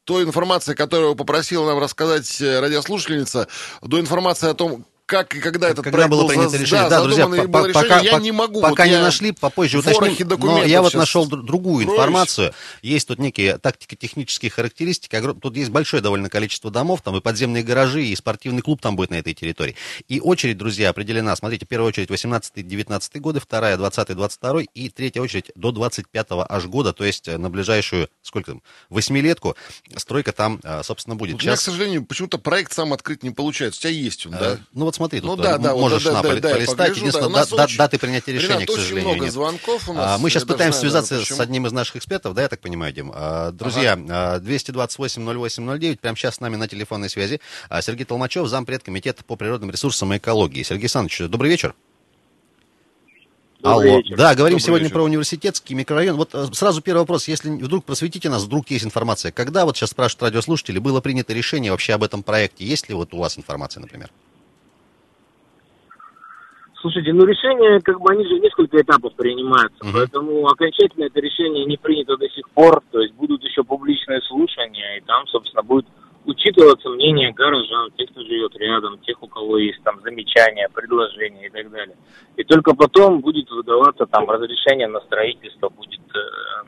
той 0.06 0.24
информации, 0.24 0.74
которую 0.76 1.16
попросила 1.16 1.66
нам 1.66 1.80
рассказать 1.80 2.40
э, 2.40 2.60
радиослушательница, 2.60 3.48
до 3.82 4.00
информации 4.00 4.50
о 4.50 4.54
том, 4.54 4.86
как 5.06 5.36
и 5.36 5.40
когда 5.40 5.70
этот 5.70 5.84
Когда 5.84 5.98
проект 6.00 6.12
было 6.12 6.22
был 6.24 6.30
принято 6.30 6.58
решение? 6.58 6.90
да, 6.90 7.04
друзья, 7.04 7.28
по- 7.28 7.36
по- 7.36 7.68
решение, 7.68 7.74
пока, 7.74 8.00
я 8.00 8.20
не 8.20 8.32
могу. 8.32 8.62
пока 8.62 8.84
вот 8.84 8.90
не 8.92 8.98
нашли, 9.00 9.32
попозже 9.32 9.80
уточним. 9.80 10.28
Но 10.40 10.64
я 10.64 10.82
вот 10.82 10.94
нашел 10.94 11.28
дру- 11.30 11.44
другую 11.44 11.86
роюсь. 11.86 11.98
информацию. 11.98 12.54
Есть 12.82 13.08
тут 13.08 13.20
некие 13.20 13.58
тактико-технические 13.58 14.50
характеристики. 14.50 15.22
Тут 15.42 15.56
есть 15.56 15.70
большое 15.70 16.02
довольно 16.02 16.30
количество 16.30 16.72
домов, 16.72 17.02
там 17.04 17.16
и 17.16 17.22
подземные 17.22 17.64
гаражи, 17.64 18.04
и 18.06 18.16
спортивный 18.16 18.62
клуб 18.62 18.82
там 18.82 18.96
будет 18.96 19.12
на 19.12 19.16
этой 19.16 19.34
территории. 19.34 19.76
И 20.08 20.20
очередь, 20.20 20.58
друзья, 20.58 20.90
определена. 20.90 21.36
Смотрите, 21.36 21.66
первая 21.66 21.90
очередь 21.90 22.10
18-19 22.10 23.20
годы, 23.20 23.40
вторая 23.40 23.78
20-22 23.78 24.68
и 24.74 24.90
третья 24.90 25.22
очередь 25.22 25.52
до 25.56 25.72
25 25.72 26.28
аж 26.50 26.66
года, 26.66 26.94
то 26.94 27.04
есть 27.06 27.28
э, 27.28 27.38
на 27.38 27.50
ближайшую, 27.50 28.10
сколько 28.22 28.52
там, 28.54 28.62
восьмилетку 28.90 29.56
стройка 29.98 30.32
там, 30.32 30.60
э, 30.64 30.82
собственно, 30.84 31.16
будет. 31.16 31.36
У 31.36 31.38
меня, 31.38 31.56
к 31.56 31.62
сожалению, 31.62 32.06
почему-то 32.06 32.38
проект 32.38 32.74
сам 32.74 32.94
открыть 32.94 33.24
не 33.24 33.30
получается. 33.32 33.80
У 33.80 33.82
тебя 33.84 33.92
есть 33.92 34.26
он, 34.26 34.34
э, 34.34 34.40
да? 34.40 34.60
ну 34.74 34.86
вот 34.86 34.95
смотри, 34.96 35.22
тут 35.22 35.30
Ну 35.30 35.36
да, 35.36 35.58
да, 35.58 35.74
вот 35.74 35.82
можешь 35.82 36.04
да, 36.04 36.14
на 36.14 36.22
да, 36.24 36.30
полистать. 36.30 36.68
погляжу, 36.68 36.94
Единственное, 37.00 37.30
да, 37.30 37.46
да- 37.46 37.64
очень- 37.66 37.78
даты 37.78 38.00
принятия 38.00 38.32
решения, 38.34 38.54
Ренат, 38.56 38.68
к 38.68 38.72
очень 38.72 38.82
сожалению, 38.82 39.10
много 39.10 39.26
нет. 39.26 39.34
звонков 39.34 39.90
у 39.90 39.92
А, 39.92 39.96
нас. 39.96 40.22
Мы 40.22 40.30
сейчас 40.30 40.44
пытаемся 40.44 40.80
знаю, 40.80 40.92
связаться 40.92 41.14
наверное, 41.14 41.26
с 41.26 41.30
почему. 41.30 41.44
одним 41.44 41.68
из 41.68 41.72
наших 41.72 41.96
экспертов, 41.98 42.34
да, 42.34 42.42
я 42.42 42.48
так 42.48 42.60
понимаю, 42.60 42.94
Дим. 42.94 43.12
А, 43.14 43.52
Друзья, 43.52 44.00
а, 44.10 44.40
228-08-09, 44.40 46.00
прямо 46.00 46.18
сейчас 46.18 46.36
с 46.36 46.40
нами 46.40 46.56
на 46.56 46.68
телефонной 46.68 47.10
связи 47.10 47.40
а, 47.70 47.82
Сергей 47.82 48.06
Толмачев, 48.06 48.48
зампред 48.48 48.84
комитета 48.84 49.24
по 49.24 49.36
природным 49.36 49.72
ресурсам 49.72 50.14
и 50.14 50.18
экологии. 50.18 50.64
Сергей 50.64 50.84
Александрович, 50.86 51.20
добрый 51.30 51.50
вечер. 51.52 51.76
Добрый 53.62 53.90
Алло. 53.90 53.98
вечер. 53.98 54.16
Да, 54.16 54.36
говорим 54.36 54.58
Добрый 54.58 54.66
сегодня 54.68 54.84
вечер. 54.84 54.94
про 54.94 55.04
университетский 55.04 55.74
микрорайон. 55.74 56.18
Вот 56.18 56.30
э, 56.36 56.48
сразу 56.54 56.82
первый 56.84 57.00
вопрос. 57.00 57.28
Если 57.28 57.50
вдруг 57.50 57.84
просветите 57.84 58.30
нас, 58.30 58.44
вдруг 58.44 58.70
есть 58.70 58.86
информация, 58.86 59.32
когда, 59.32 59.66
вот 59.66 59.76
сейчас 59.76 59.90
спрашивают 59.90 60.22
радиослушатели, 60.24 60.78
было 60.78 61.02
принято 61.02 61.34
решение 61.34 61.72
вообще 61.72 61.94
об 61.94 62.04
этом 62.04 62.22
проекте? 62.22 62.64
Есть 62.64 62.90
ли 62.90 62.94
вот 62.96 63.12
у 63.16 63.18
вас 63.18 63.40
информация, 63.40 63.82
например? 63.82 64.12
Слушайте, 66.86 67.14
ну 67.14 67.26
решения, 67.26 67.80
как 67.80 68.00
бы 68.00 68.12
они 68.12 68.24
же 68.28 68.36
в 68.36 68.44
несколько 68.44 68.80
этапов 68.80 69.16
принимаются, 69.16 69.84
Мгм. 69.84 69.94
поэтому 69.94 70.46
окончательно 70.46 71.06
это 71.06 71.20
решение 71.20 71.66
не 71.66 71.78
принято 71.78 72.16
до 72.16 72.30
сих 72.30 72.48
пор, 72.52 72.84
то 72.92 73.02
есть 73.02 73.16
будут 73.16 73.44
еще 73.44 73.64
публичные 73.64 74.22
слушания, 74.22 74.98
и 74.98 75.02
там, 75.02 75.26
собственно, 75.26 75.64
будет 75.64 75.88
учитываться 76.26 76.90
мнение 76.90 77.32
горожан, 77.34 77.92
тех, 77.98 78.10
кто 78.10 78.22
живет 78.22 78.56
рядом, 78.56 79.00
тех, 79.00 79.22
у 79.22 79.28
кого 79.28 79.58
есть 79.58 79.82
там 79.84 80.02
замечания, 80.02 80.68
предложения 80.74 81.48
и 81.48 81.50
так 81.50 81.70
далее. 81.72 81.96
И 82.36 82.44
только 82.44 82.76
потом 82.76 83.22
будет 83.22 83.50
выдаваться 83.50 84.06
там 84.06 84.30
разрешение 84.30 84.88
на 84.88 85.00
строительство, 85.02 85.70
будет, 85.70 86.02
э, 86.14 86.20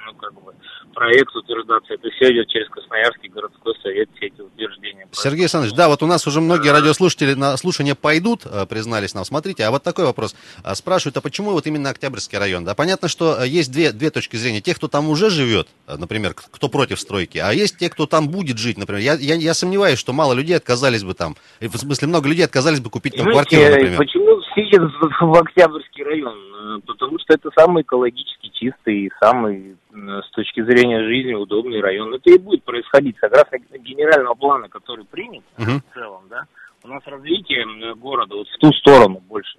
ну, 0.05 0.13
как 0.15 0.33
бы, 0.33 0.53
проект 0.93 1.35
утверждаться. 1.35 1.93
Это 1.93 2.09
все 2.09 2.31
идет 2.31 2.47
через 2.47 2.67
Красноярский 2.69 3.29
городской 3.29 3.73
совет, 3.83 4.09
все 4.15 4.27
эти 4.27 4.41
утверждения. 4.41 5.07
Сергей 5.11 5.41
Александрович, 5.41 5.75
да, 5.75 5.89
вот 5.89 6.01
у 6.01 6.07
нас 6.07 6.25
уже 6.25 6.41
многие 6.41 6.71
радиослушатели 6.71 7.33
на 7.33 7.55
слушание 7.57 7.95
пойдут, 7.95 8.45
э, 8.45 8.65
признались 8.65 9.13
нам. 9.13 9.25
Смотрите, 9.25 9.63
а 9.63 9.71
вот 9.71 9.83
такой 9.83 10.05
вопрос. 10.05 10.35
А, 10.63 10.75
Спрашивают, 10.75 11.17
а 11.17 11.21
почему 11.21 11.51
вот 11.51 11.67
именно 11.67 11.89
Октябрьский 11.89 12.37
район? 12.37 12.65
Да, 12.65 12.73
понятно, 12.73 13.07
что 13.07 13.37
э, 13.39 13.47
есть 13.47 13.71
две, 13.71 13.91
две 13.91 14.09
точки 14.09 14.37
зрения. 14.37 14.61
Тех, 14.61 14.77
кто 14.77 14.87
там 14.87 15.09
уже 15.09 15.29
живет, 15.29 15.67
например, 15.87 16.33
кто 16.33 16.69
против 16.69 16.99
стройки, 16.99 17.37
а 17.37 17.51
есть 17.51 17.77
те, 17.77 17.89
кто 17.89 18.07
там 18.07 18.29
будет 18.29 18.57
жить, 18.57 18.77
например. 18.77 19.01
Я, 19.01 19.13
я, 19.15 19.35
я 19.47 19.53
сомневаюсь, 19.53 19.97
что 19.97 20.13
мало 20.13 20.33
людей 20.33 20.55
отказались 20.57 21.03
бы 21.03 21.13
там, 21.13 21.35
в 21.61 21.77
смысле, 21.77 22.07
много 22.09 22.27
людей 22.29 22.45
отказались 22.45 22.79
бы 22.81 22.89
купить 22.89 23.15
там 23.15 23.25
квартиру, 23.31 23.63
например. 23.63 23.97
почему 23.97 24.39
все 24.41 24.61
едут 24.63 24.91
в 24.99 25.33
Октябрьский 25.39 26.03
район? 26.03 26.37
Э, 26.37 26.79
Потому 26.85 27.17
что 27.19 27.33
это 27.33 27.49
самый 27.57 27.83
экологически 27.83 28.49
чистый 28.53 29.05
и 29.05 29.11
самый, 29.21 29.77
э, 29.93 30.21
с 30.27 30.29
точки 30.31 30.61
зрения 30.63 31.03
жизни, 31.03 31.33
удобный 31.33 31.79
район. 31.81 32.13
Это 32.13 32.29
и 32.29 32.37
будет 32.37 32.63
происходить 32.63 33.15
согласно 33.19 33.57
генерального 33.79 34.35
плана, 34.35 34.67
который 34.69 35.05
принят 35.05 35.43
Мгм. 35.57 35.81
в 35.89 35.93
целом, 35.93 36.23
да. 36.29 36.43
У 36.83 36.87
нас 36.89 37.01
развитие 37.05 37.63
э, 37.65 37.95
города 37.95 38.35
вот 38.35 38.47
в 38.47 38.57
ту 38.59 38.71
сторону 38.73 39.21
больше. 39.27 39.57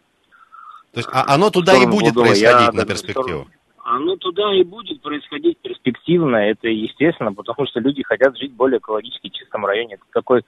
То 0.93 1.01
есть, 1.01 1.09
а 1.13 1.35
оно 1.35 1.51
туда 1.51 1.75
и 1.77 1.87
будет 1.87 2.15
Владова. 2.15 2.27
Я 2.35 2.53
происходить 2.53 2.73
на 2.75 2.85
даже 2.85 2.85
в 2.85 2.89
перспективу. 2.89 3.27
сторону- 3.27 3.51
Оно 3.91 4.17
туда 4.17 4.53
и 4.53 4.65
будет 4.65 5.01
происходить 5.01 5.57
перспективно, 5.59 6.37
это 6.37 6.69
естественно, 6.69 7.33
потому 7.33 7.67
что 7.67 7.81
люди 7.81 8.03
хотят 8.03 8.37
жить 8.37 8.53
в 8.53 8.57
более 8.57 8.81
экологически 8.81 9.31
чистом 9.31 9.65
районе. 9.65 9.95
Это 9.95 10.05
такой, 10.13 10.43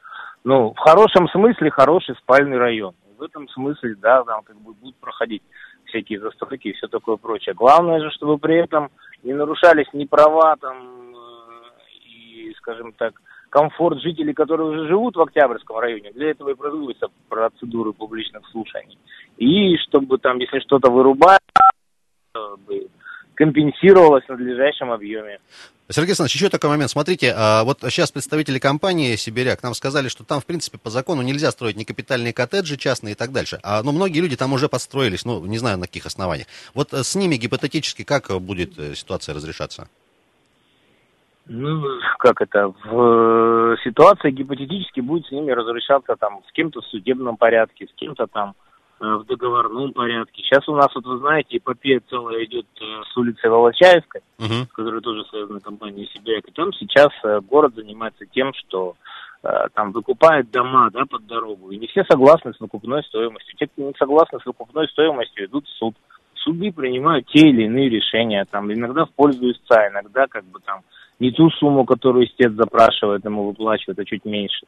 ну, 0.44 0.74
в 0.74 0.78
хорошем 0.78 1.26
смысле 1.28 1.70
хороший 1.70 2.16
спальный 2.16 2.58
район. 2.58 2.94
В 3.16 3.22
этом 3.22 3.48
смысле, 3.48 3.94
да, 3.96 4.22
там 4.24 4.42
как 4.42 4.60
бы 4.60 4.74
будут 4.74 4.94
проходить 4.96 5.42
всякие 5.86 6.20
застройки 6.20 6.68
и 6.68 6.72
все 6.74 6.86
такое 6.88 7.16
прочее. 7.16 7.54
Главное 7.54 8.00
же, 8.00 8.10
чтобы 8.10 8.36
при 8.36 8.56
этом 8.56 8.90
не 9.22 9.32
нарушались 9.32 9.88
ни 9.94 10.04
права 10.04 10.56
там 10.56 11.14
э, 11.14 12.08
и, 12.08 12.52
скажем 12.58 12.92
так, 12.92 13.14
комфорт 13.48 14.02
жителей, 14.02 14.34
которые 14.34 14.68
уже 14.68 14.86
живут 14.86 15.16
в 15.16 15.22
Октябрьском 15.22 15.78
районе. 15.78 16.12
Для 16.12 16.32
этого 16.32 16.50
и 16.50 16.54
производятся 16.54 17.06
процедуры 17.30 17.94
публичных 17.94 18.46
слушаний. 18.50 18.98
И 19.38 19.78
чтобы 19.78 20.18
там, 20.18 20.38
если 20.38 20.58
что-то 20.60 20.90
вырубать, 20.90 21.40
компенсировалось 23.40 24.24
в 24.26 24.28
надлежащем 24.28 24.92
объеме. 24.92 25.38
Сергей 25.88 26.10
Александрович, 26.10 26.36
еще 26.36 26.50
такой 26.50 26.68
момент. 26.68 26.90
Смотрите, 26.90 27.32
а, 27.34 27.64
вот 27.64 27.78
сейчас 27.80 28.12
представители 28.12 28.58
компании 28.58 29.16
«Сибиряк» 29.16 29.62
нам 29.62 29.72
сказали, 29.72 30.08
что 30.08 30.24
там, 30.24 30.40
в 30.40 30.46
принципе, 30.46 30.76
по 30.76 30.90
закону 30.90 31.22
нельзя 31.22 31.50
строить 31.50 31.76
ни 31.76 31.84
капитальные 31.84 32.34
коттеджи 32.34 32.76
частные 32.76 33.12
и 33.12 33.14
так 33.14 33.32
дальше. 33.32 33.58
А, 33.62 33.82
но 33.82 33.92
многие 33.92 34.20
люди 34.20 34.36
там 34.36 34.52
уже 34.52 34.68
подстроились, 34.68 35.24
ну, 35.24 35.44
не 35.46 35.56
знаю, 35.56 35.78
на 35.78 35.86
каких 35.86 36.04
основаниях. 36.04 36.48
Вот 36.74 36.92
э, 36.92 37.02
с 37.02 37.16
ними 37.16 37.36
гипотетически 37.36 38.04
как 38.04 38.28
будет 38.42 38.78
э, 38.78 38.94
ситуация 38.94 39.34
разрешаться? 39.34 39.88
Ну, 41.46 41.82
как 42.18 42.42
это, 42.42 42.74
в 42.84 43.76
ситуации 43.82 44.30
гипотетически 44.32 45.00
будет 45.00 45.26
с 45.26 45.32
ними 45.32 45.50
разрешаться 45.50 46.14
там 46.16 46.42
с 46.46 46.52
кем-то 46.52 46.82
в 46.82 46.86
судебном 46.88 47.38
порядке, 47.38 47.86
с 47.86 47.94
кем-то 47.96 48.26
там 48.26 48.50
э, 48.50 48.69
в 49.00 49.24
договорном 49.24 49.92
порядке. 49.92 50.42
Сейчас 50.42 50.68
у 50.68 50.74
нас, 50.76 50.88
вот 50.94 51.04
вы 51.06 51.18
знаете, 51.18 51.56
эпопея 51.56 52.00
целая 52.10 52.44
идет 52.44 52.66
э, 52.80 52.84
с 53.10 53.16
улицы 53.16 53.48
Волочаевской, 53.48 54.20
Мгм. 54.38 54.66
которая 54.72 55.00
тоже 55.00 55.24
связана 55.30 55.58
с 55.58 55.62
компанией 55.62 56.10
Сибиряк. 56.12 56.46
И 56.46 56.52
там 56.52 56.72
сейчас 56.74 57.08
э, 57.24 57.40
город 57.40 57.74
занимается 57.74 58.26
тем, 58.26 58.52
что 58.54 58.94
э, 59.42 59.48
там 59.74 59.92
выкупает 59.92 60.50
дома, 60.50 60.90
да, 60.92 61.04
под 61.06 61.26
дорогу. 61.26 61.70
И 61.70 61.78
не 61.78 61.86
все 61.86 62.04
согласны 62.04 62.52
с 62.52 62.60
выкупной 62.60 63.02
стоимостью. 63.04 63.56
Те, 63.58 63.66
кто 63.68 63.82
не 63.82 63.94
согласны 63.98 64.38
с 64.38 64.46
выкупной 64.46 64.86
стоимостью, 64.88 65.46
идут 65.46 65.66
в 65.66 65.70
суд. 65.78 65.94
Суды 66.34 66.72
принимают 66.72 67.26
те 67.26 67.48
или 67.48 67.64
иные 67.64 67.88
решения, 67.88 68.46
там, 68.50 68.72
иногда 68.72 69.04
в 69.04 69.10
пользу 69.10 69.50
истца, 69.50 69.88
иногда 69.88 70.26
как 70.26 70.44
бы 70.44 70.60
там 70.60 70.80
не 71.18 71.30
ту 71.32 71.50
сумму, 71.50 71.84
которую 71.84 72.26
истец 72.26 72.52
запрашивает, 72.52 73.24
ему 73.24 73.44
выплачивают, 73.44 73.98
а 73.98 74.04
чуть 74.04 74.24
меньше. 74.24 74.66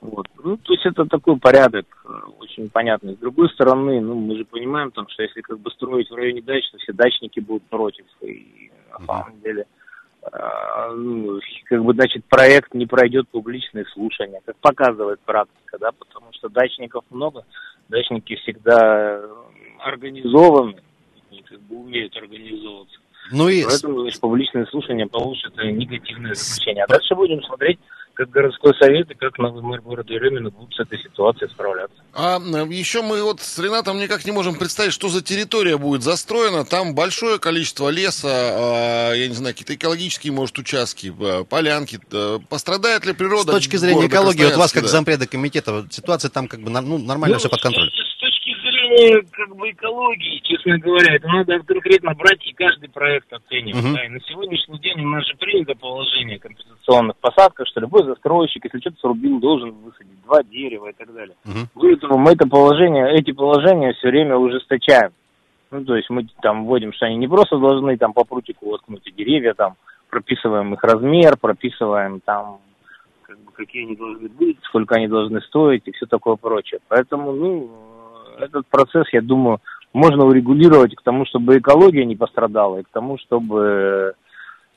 Вот. 0.00 0.26
Ну, 0.42 0.56
то 0.56 0.72
есть 0.72 0.86
это 0.86 1.04
такой 1.06 1.38
порядок 1.38 1.86
э, 2.04 2.08
очень 2.38 2.68
понятный. 2.68 3.14
С 3.14 3.18
другой 3.18 3.48
стороны, 3.50 4.00
ну, 4.00 4.14
мы 4.14 4.36
же 4.36 4.44
понимаем, 4.44 4.90
там, 4.90 5.08
что 5.08 5.22
если 5.22 5.40
как 5.40 5.58
бы 5.58 5.70
строить 5.70 6.10
в 6.10 6.14
районе 6.14 6.42
дач, 6.42 6.70
то 6.70 6.78
все 6.78 6.92
дачники 6.92 7.40
будут 7.40 7.64
против. 7.64 8.04
И 8.20 8.70
на 8.92 9.04
самом 9.06 9.40
деле, 9.40 9.66
а, 10.22 10.92
ну, 10.92 11.40
как 11.64 11.84
бы, 11.84 11.94
значит, 11.94 12.24
проект 12.26 12.74
не 12.74 12.86
пройдет 12.86 13.28
публичные 13.28 13.84
слушания, 13.86 14.40
как 14.44 14.56
показывает 14.56 15.20
практика, 15.20 15.78
да, 15.78 15.92
потому 15.92 16.32
что 16.32 16.48
дачников 16.48 17.04
много, 17.10 17.44
дачники 17.88 18.36
всегда 18.36 19.20
э, 19.20 19.28
организованы, 19.84 20.80
и 21.30 21.42
как 21.42 21.60
бы 21.62 21.76
умеют 21.76 22.16
организовываться. 22.16 22.98
Ну 23.32 23.48
и 23.48 23.64
Поэтому, 23.64 24.02
значит, 24.02 24.20
публичные 24.20 24.66
слушания 24.66 25.06
получат 25.06 25.52
э, 25.58 25.70
негативное 25.70 26.34
заключение. 26.34 26.84
А 26.84 26.88
дальше 26.88 27.14
будем 27.14 27.42
смотреть, 27.42 27.78
как 28.16 28.30
городской 28.30 28.74
совет 28.80 29.10
и 29.10 29.14
как 29.14 29.38
новый 29.38 29.62
мэр 29.62 29.82
города 29.82 30.12
Еремина 30.12 30.50
будут 30.50 30.74
с 30.74 30.80
этой 30.80 30.98
ситуацией 30.98 31.50
справляться. 31.50 31.96
А 32.14 32.38
э, 32.38 32.66
еще 32.70 33.02
мы 33.02 33.22
вот 33.22 33.40
с 33.42 33.58
Ренатом 33.58 33.98
никак 33.98 34.24
не 34.24 34.32
можем 34.32 34.54
представить, 34.54 34.92
что 34.92 35.08
за 35.08 35.22
территория 35.22 35.76
будет 35.76 36.02
застроена. 36.02 36.64
Там 36.64 36.94
большое 36.94 37.38
количество 37.38 37.90
леса, 37.90 38.28
а, 38.30 39.12
я 39.12 39.28
не 39.28 39.34
знаю, 39.34 39.54
какие-то 39.54 39.74
экологические, 39.74 40.32
может, 40.32 40.58
участки, 40.58 41.14
а, 41.20 41.44
полянки. 41.44 42.00
Э, 42.10 42.38
Пострадает 42.48 43.04
ли 43.04 43.12
с 43.12 43.16
природа? 43.16 43.52
точки 43.52 43.76
зрения 43.76 44.06
экологии, 44.06 44.44
вот 44.44 44.56
вас 44.56 44.72
как 44.72 44.84
да? 44.84 44.88
зампреда 44.88 45.26
комитета, 45.26 45.86
ситуация 45.90 46.30
там 46.30 46.48
как 46.48 46.60
бы 46.60 46.70
ну, 46.70 46.98
нормально 46.98 47.38
все 47.38 47.50
под 47.50 47.60
контролем. 47.60 47.92
Зрения 48.96 49.26
как 49.32 49.56
бы 49.56 49.70
экологии, 49.70 50.40
честно 50.44 50.78
говоря, 50.78 51.14
это 51.14 51.28
надо 51.28 51.60
конкретно 51.60 52.14
брать 52.14 52.46
и 52.46 52.52
каждый 52.52 52.88
проект 52.88 53.32
оценивать. 53.32 53.82
Мгм. 53.82 53.94
Да, 53.94 54.04
и 54.04 54.08
на 54.08 54.20
сегодняшний 54.20 54.78
день 54.80 55.04
у 55.04 55.08
нас 55.08 55.26
же 55.26 55.34
принято 55.36 55.74
положение 55.74 56.38
компенсационных 56.38 57.16
посадках, 57.18 57.66
что 57.68 57.80
любой 57.80 58.04
застройщик, 58.04 58.64
если 58.64 58.80
что-то 58.80 58.98
срубил, 59.00 59.38
должен 59.38 59.72
высадить 59.72 60.22
два 60.24 60.42
дерева 60.42 60.90
и 60.90 60.92
так 60.92 61.12
далее. 61.12 61.36
Мгм. 61.44 61.68
Более 61.74 61.96
того, 61.96 62.18
мы 62.18 62.32
это 62.32 62.48
положение, 62.48 63.14
эти 63.14 63.32
положения 63.32 63.92
все 63.94 64.08
время 64.08 64.36
ужесточаем. 64.36 65.12
Ну, 65.70 65.84
то 65.84 65.96
есть 65.96 66.08
мы 66.10 66.26
там 66.42 66.64
вводим, 66.64 66.92
что 66.92 67.06
они 67.06 67.16
не 67.16 67.28
просто 67.28 67.58
должны 67.58 67.96
там 67.96 68.12
по 68.12 68.24
прутику 68.24 68.70
воткнуть 68.70 69.02
деревья, 69.16 69.52
там 69.54 69.74
прописываем 70.10 70.72
их 70.74 70.82
размер, 70.82 71.36
прописываем 71.36 72.20
там 72.20 72.58
как 73.22 73.38
бы, 73.40 73.50
какие 73.52 73.82
они 73.84 73.96
должны 73.96 74.28
быть, 74.28 74.58
сколько 74.62 74.94
они 74.94 75.08
должны 75.08 75.40
стоить 75.42 75.82
и 75.86 75.92
все 75.92 76.06
такое 76.06 76.36
прочее. 76.36 76.78
Поэтому, 76.88 77.32
ну, 77.32 77.70
этот 78.38 78.66
процесс, 78.68 79.06
я 79.12 79.22
думаю, 79.22 79.60
можно 79.92 80.24
урегулировать 80.24 80.94
к 80.94 81.02
тому, 81.02 81.24
чтобы 81.26 81.58
экология 81.58 82.04
не 82.04 82.16
пострадала, 82.16 82.78
и 82.78 82.82
к 82.82 82.88
тому, 82.92 83.18
чтобы, 83.18 84.14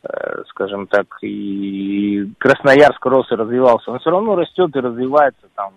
э, 0.03 0.43
скажем 0.49 0.87
так, 0.87 1.05
и 1.21 2.31
Красноярск 2.37 3.05
рос 3.05 3.31
и 3.31 3.35
развивался. 3.35 3.91
Он 3.91 3.99
все 3.99 4.11
равно 4.11 4.35
растет 4.35 4.75
и 4.75 4.79
развивается 4.79 5.47
там 5.55 5.73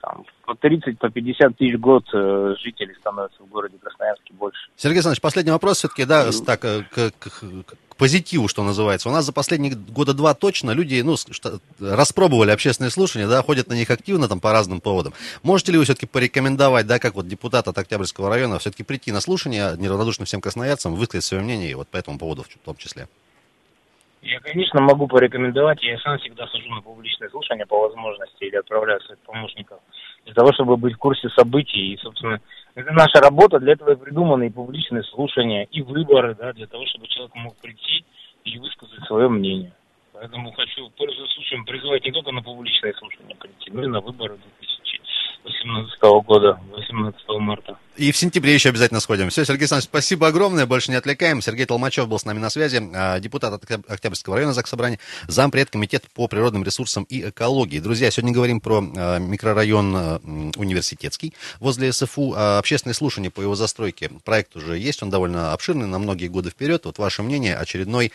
там, 0.00 0.24
по 0.48 0.54
30, 0.54 0.98
по 0.98 1.10
50 1.10 1.56
тысяч 1.58 1.74
в 1.74 1.80
год 1.80 2.04
э, 2.14 2.54
жителей 2.58 2.94
становится 2.94 3.42
в 3.42 3.48
городе 3.48 3.76
Красноярске 3.76 4.32
больше. 4.32 4.58
Сергей 4.76 4.96
Александрович, 4.96 5.20
последний 5.20 5.52
вопрос 5.52 5.76
все-таки, 5.76 6.06
да, 6.06 6.30
так, 6.46 6.64
э, 6.64 6.84
к, 6.90 7.10
к- 7.18 7.30
к 7.66 7.96
позитиву, 7.98 8.48
что 8.48 8.62
называется. 8.64 9.10
У 9.10 9.12
нас 9.12 9.26
за 9.26 9.34
последние 9.34 9.74
года 9.74 10.14
два 10.14 10.32
точно 10.32 10.70
люди, 10.70 11.02
ну, 11.02 11.16
что- 11.18 11.60
распробовали 11.78 12.50
общественные 12.50 12.90
слушания, 12.90 13.28
да, 13.28 13.42
ходят 13.42 13.68
на 13.68 13.74
них 13.74 13.90
активно 13.90 14.26
там 14.26 14.40
по 14.40 14.50
разным 14.52 14.80
поводам. 14.80 15.12
Можете 15.42 15.72
ли 15.72 15.78
вы 15.78 15.84
все-таки 15.84 16.06
порекомендовать, 16.06 16.86
да, 16.86 16.98
как 16.98 17.14
вот 17.14 17.28
депутат 17.28 17.68
от 17.68 17.76
Октябрьского 17.76 18.30
района, 18.30 18.58
все-таки 18.58 18.84
прийти 18.84 19.12
на 19.12 19.20
слушание 19.20 19.76
неравнодушным 19.76 20.24
всем 20.24 20.40
красноярцам, 20.40 20.94
высказать 20.94 21.24
свое 21.24 21.42
мнение 21.42 21.76
вот 21.76 21.88
по 21.88 21.98
этому 21.98 22.18
поводу 22.18 22.44
в 22.44 22.48
том 22.64 22.74
числе? 22.76 23.06
Я, 24.22 24.40
конечно, 24.40 24.80
могу 24.80 25.06
порекомендовать, 25.06 25.82
я 25.82 25.96
сам 25.98 26.18
всегда 26.18 26.46
хожу 26.46 26.68
на 26.70 26.80
публичные 26.80 27.30
слушания 27.30 27.66
по 27.66 27.80
возможности 27.80 28.44
или 28.44 28.56
отправляю 28.56 29.00
своих 29.02 29.20
помощников 29.20 29.78
для 30.28 30.34
того, 30.34 30.52
чтобы 30.52 30.76
быть 30.76 30.94
в 30.94 30.98
курсе 30.98 31.30
событий. 31.30 31.94
И, 31.94 31.96
собственно, 31.96 32.38
это 32.74 32.92
наша 32.92 33.18
работа, 33.20 33.58
для 33.58 33.72
этого 33.72 33.92
и 33.92 33.96
придуманы 33.96 34.48
и 34.48 34.50
публичные 34.50 35.02
слушания, 35.04 35.64
и 35.70 35.80
выборы, 35.80 36.34
да, 36.34 36.52
для 36.52 36.66
того, 36.66 36.84
чтобы 36.86 37.06
человек 37.06 37.34
мог 37.34 37.56
прийти 37.56 38.04
и 38.44 38.58
высказать 38.58 39.02
свое 39.06 39.28
мнение. 39.28 39.72
Поэтому 40.12 40.52
хочу, 40.52 40.90
пользуясь 40.90 41.30
случаем, 41.30 41.64
призвать 41.64 42.04
не 42.04 42.12
только 42.12 42.30
на 42.30 42.42
публичные 42.42 42.92
слушания 42.94 43.36
прийти, 43.36 43.70
но 43.70 43.84
и 43.84 43.86
на 43.86 44.00
выборы 44.00 44.36
2018 44.60 46.02
года, 46.26 46.60
18 46.72 47.28
марта. 47.40 47.78
И 47.98 48.12
в 48.12 48.16
сентябре 48.16 48.54
еще 48.54 48.68
обязательно 48.68 49.00
сходим. 49.00 49.28
Все, 49.28 49.44
Сергей 49.44 49.62
Александрович, 49.62 49.88
спасибо 49.88 50.28
огромное, 50.28 50.66
больше 50.66 50.92
не 50.92 50.96
отвлекаем. 50.96 51.42
Сергей 51.42 51.66
Толмачев 51.66 52.06
был 52.06 52.16
с 52.20 52.24
нами 52.24 52.38
на 52.38 52.48
связи, 52.48 52.80
а, 52.94 53.18
депутат 53.18 53.52
от 53.52 53.64
Октяб- 53.64 53.84
Октябрьского 53.88 54.36
района 54.36 54.54
Заксобрания, 54.54 55.00
зампред 55.26 55.70
комитета 55.70 56.06
по 56.14 56.28
природным 56.28 56.62
ресурсам 56.62 57.02
и 57.08 57.28
экологии. 57.28 57.80
Друзья, 57.80 58.12
сегодня 58.12 58.32
говорим 58.32 58.60
про 58.60 58.84
а, 58.96 59.18
микрорайон 59.18 59.94
а, 59.96 60.20
университетский 60.56 61.34
возле 61.58 61.92
СФУ. 61.92 62.34
Общественные 62.36 62.94
слушания 62.94 63.30
по 63.30 63.40
его 63.42 63.56
застройке. 63.56 64.10
Проект 64.24 64.54
уже 64.54 64.78
есть, 64.78 65.02
он 65.02 65.10
довольно 65.10 65.52
обширный 65.52 65.88
на 65.88 65.98
многие 65.98 66.28
годы 66.28 66.50
вперед. 66.50 66.84
Вот 66.84 66.98
ваше 66.98 67.24
мнение, 67.24 67.56
очередной, 67.56 68.12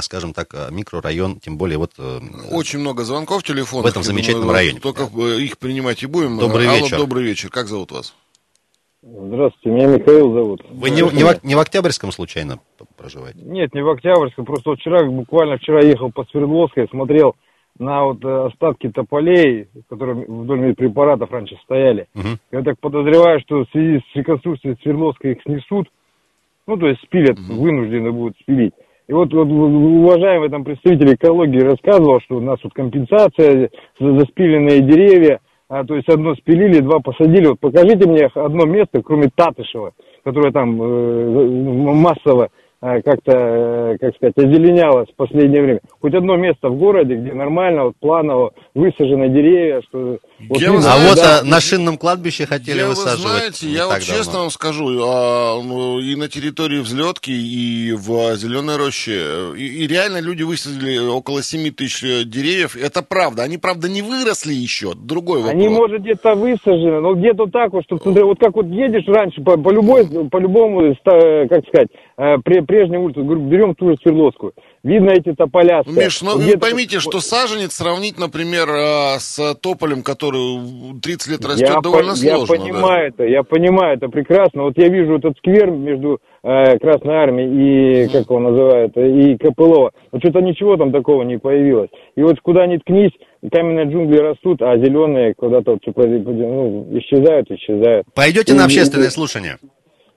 скажем 0.00 0.32
так, 0.32 0.54
микрорайон, 0.70 1.40
тем 1.40 1.58
более 1.58 1.76
вот... 1.76 1.92
э, 1.98 2.20
Очень 2.50 2.78
много 2.78 3.04
звонков 3.04 3.42
телефонных. 3.44 3.84
В 3.84 3.90
этом 3.90 4.02
замечательном 4.02 4.42
думаю, 4.46 4.54
районе. 4.56 4.80
Только 4.80 5.04
их 5.36 5.58
принимать 5.58 6.02
и 6.02 6.06
будем. 6.06 6.38
Добрый 6.38 6.66
Алло, 6.66 6.78
вечер. 6.78 6.96
добрый 6.96 7.22
вечер. 7.22 7.50
Как 7.50 7.68
зовут 7.68 7.92
вас? 7.92 8.14
Здравствуйте, 9.02 9.70
меня 9.70 9.96
Михаил 9.96 10.32
зовут. 10.34 10.62
Вы 10.68 10.90
не, 10.90 11.00
не 11.00 11.24
в, 11.24 11.42
не 11.42 11.54
в 11.54 11.58
Октябрьском 11.58 12.12
случайно 12.12 12.58
проживаете? 12.98 13.40
Нет, 13.40 13.74
не 13.74 13.82
в 13.82 13.88
Октябрьском, 13.88 14.44
просто 14.44 14.74
вчера, 14.74 15.04
буквально 15.04 15.56
вчера 15.56 15.80
ехал 15.80 16.12
по 16.12 16.24
Свердловской, 16.24 16.86
смотрел 16.90 17.34
на 17.78 18.04
вот 18.04 18.22
э, 18.22 18.46
остатки 18.48 18.90
тополей, 18.90 19.68
которые 19.88 20.26
вдоль 20.26 20.60
медпрепаратов 20.60 21.30
раньше 21.30 21.56
стояли. 21.64 22.08
Мгм. 22.12 22.38
Я 22.52 22.62
так 22.62 22.78
подозреваю, 22.78 23.40
что 23.40 23.64
в 23.64 23.70
связи 23.70 24.00
с 24.00 24.16
реконструкцией 24.16 24.76
Свердловской 24.82 25.32
их 25.32 25.42
снесут, 25.44 25.88
ну, 26.66 26.76
то 26.76 26.86
есть 26.86 27.00
спилят, 27.00 27.38
вынуждены 27.38 28.12
будут 28.12 28.36
спилить. 28.40 28.74
И 29.08 29.14
вот, 29.14 29.32
вот 29.32 29.48
уважаемый 29.48 30.50
там 30.50 30.62
представитель 30.62 31.14
экологии 31.14 31.60
рассказывал, 31.60 32.20
что 32.20 32.36
у 32.36 32.40
нас 32.40 32.58
вот 32.62 32.74
компенсация 32.74 33.70
за, 33.98 34.18
за 34.18 34.26
спиленные 34.26 34.82
деревья, 34.82 35.40
а, 35.70 35.84
то 35.84 35.94
есть 35.94 36.08
одно 36.08 36.34
спилили, 36.34 36.80
два 36.80 36.98
посадили. 36.98 37.46
Вот 37.46 37.60
покажите 37.60 38.08
мне 38.08 38.26
одно 38.34 38.66
место, 38.66 39.00
кроме 39.02 39.30
Татышева, 39.32 39.92
которое 40.24 40.50
там 40.50 40.82
э, 40.82 41.94
массово 41.94 42.48
э, 42.82 43.00
как-то, 43.02 43.32
э, 43.32 43.98
как 44.00 44.16
сказать, 44.16 44.36
озеленялось 44.36 45.08
в 45.10 45.14
последнее 45.14 45.62
время. 45.62 45.80
Хоть 46.00 46.14
одно 46.14 46.36
место 46.36 46.70
в 46.70 46.76
городе, 46.76 47.14
где 47.14 47.32
нормально, 47.32 47.84
вот 47.84 47.94
планово 48.00 48.50
высажены 48.74 49.28
деревья, 49.28 49.80
что... 49.82 50.18
Вот 50.48 50.60
Я 50.60 50.70
А 50.70 50.72
вот 51.08 51.16
да. 51.16 51.40
а, 51.40 51.44
на 51.44 51.60
шинном 51.60 51.98
кладбище 51.98 52.46
хотели 52.46 52.78
я, 52.78 52.84
вы 52.84 52.90
высаживать. 52.90 53.20
знаете, 53.20 53.66
я 53.68 53.86
вот 53.86 53.98
давно. 53.98 54.04
честно 54.16 54.38
вам 54.40 54.50
скажу, 54.50 54.86
а, 55.04 55.60
ну, 55.62 56.00
и 56.00 56.16
на 56.16 56.28
территории 56.28 56.78
Взлетки, 56.80 57.30
и 57.30 57.92
в 57.92 58.36
Зеленой 58.36 58.76
роще, 58.76 59.12
э, 59.18 59.54
и, 59.56 59.84
и 59.84 59.86
реально 59.86 60.20
люди 60.20 60.42
высадили 60.42 60.98
около 60.98 61.42
7 61.42 61.70
тысяч 61.72 62.02
э, 62.02 62.24
деревьев. 62.24 62.74
Это 62.76 63.02
правда. 63.02 63.42
Они, 63.42 63.58
правда, 63.58 63.88
не 63.88 64.02
выросли 64.02 64.54
еще. 64.54 64.94
Другой 64.94 65.38
вопрос. 65.42 65.52
Они, 65.54 65.68
может, 65.68 66.00
где-то 66.00 66.34
высажены, 66.34 67.00
но 67.00 67.14
где-то 67.14 67.46
так 67.46 67.72
вот, 67.72 67.84
что 67.84 67.96
в 67.96 68.02
центре, 68.02 68.24
вот 68.24 68.38
как 68.40 68.54
вот 68.54 68.66
едешь 68.66 69.04
раньше 69.06 69.42
по, 69.42 69.56
по 69.58 69.70
любой, 69.70 70.06
по 70.30 70.38
любому, 70.38 70.94
ста- 70.94 71.46
как 71.48 71.66
сказать, 71.68 71.88
э, 72.16 72.36
пре- 72.36 72.64
прежней 72.64 72.96
улице, 72.98 73.20
берем 73.20 73.74
ту 73.74 73.90
же 73.90 73.96
Свердловскую, 74.02 74.52
видно 74.82 75.10
эти 75.10 75.32
тополя. 75.34 75.82
Миш, 75.86 76.22
ну 76.22 76.38
вы 76.38 76.56
поймите, 76.58 77.00
что 77.00 77.20
саженец 77.20 77.72
сравнить, 77.74 78.18
например, 78.18 78.68
э, 78.68 79.18
с 79.18 79.54
тополем, 79.56 80.02
который 80.02 81.00
30 81.00 81.28
лет 81.32 81.44
растет, 81.44 81.68
я, 81.68 81.80
довольно 81.80 82.10
по- 82.10 82.16
сложно. 82.16 82.52
я 82.54 82.58
да. 82.58 82.64
понимаю 82.64 83.08
это, 83.08 83.24
я 83.24 83.42
понимаю 83.42 83.96
это 83.96 84.08
прекрасно. 84.08 84.62
Вот 84.64 84.74
я 84.76 84.88
вижу 84.88 85.16
этот 85.18 85.36
сквер 85.38 85.70
между 85.70 86.18
э, 86.42 86.78
Красной 86.78 87.14
Армией 87.14 88.04
и, 88.04 88.08
как 88.08 88.22
его 88.30 88.38
называют, 88.40 88.96
и 88.96 89.36
КПЛО. 89.36 89.90
Вот 90.12 90.22
что-то 90.22 90.40
ничего 90.40 90.76
там 90.76 90.92
такого 90.92 91.22
не 91.22 91.38
появилось. 91.38 91.90
И 92.16 92.22
вот 92.22 92.40
куда 92.42 92.66
ни 92.66 92.78
ткнись, 92.78 93.12
каменные 93.52 93.86
джунгли 93.86 94.18
растут, 94.18 94.60
а 94.62 94.76
зеленые 94.76 95.34
куда-то 95.34 95.72
вот, 95.72 95.82
типа, 95.82 96.02
ну, 96.06 96.86
исчезают, 96.98 97.50
исчезают. 97.50 98.06
Пойдете 98.14 98.52
И- 98.52 98.56
на 98.56 98.62
и- 98.62 98.64
общественное 98.64 99.10
слушание? 99.10 99.58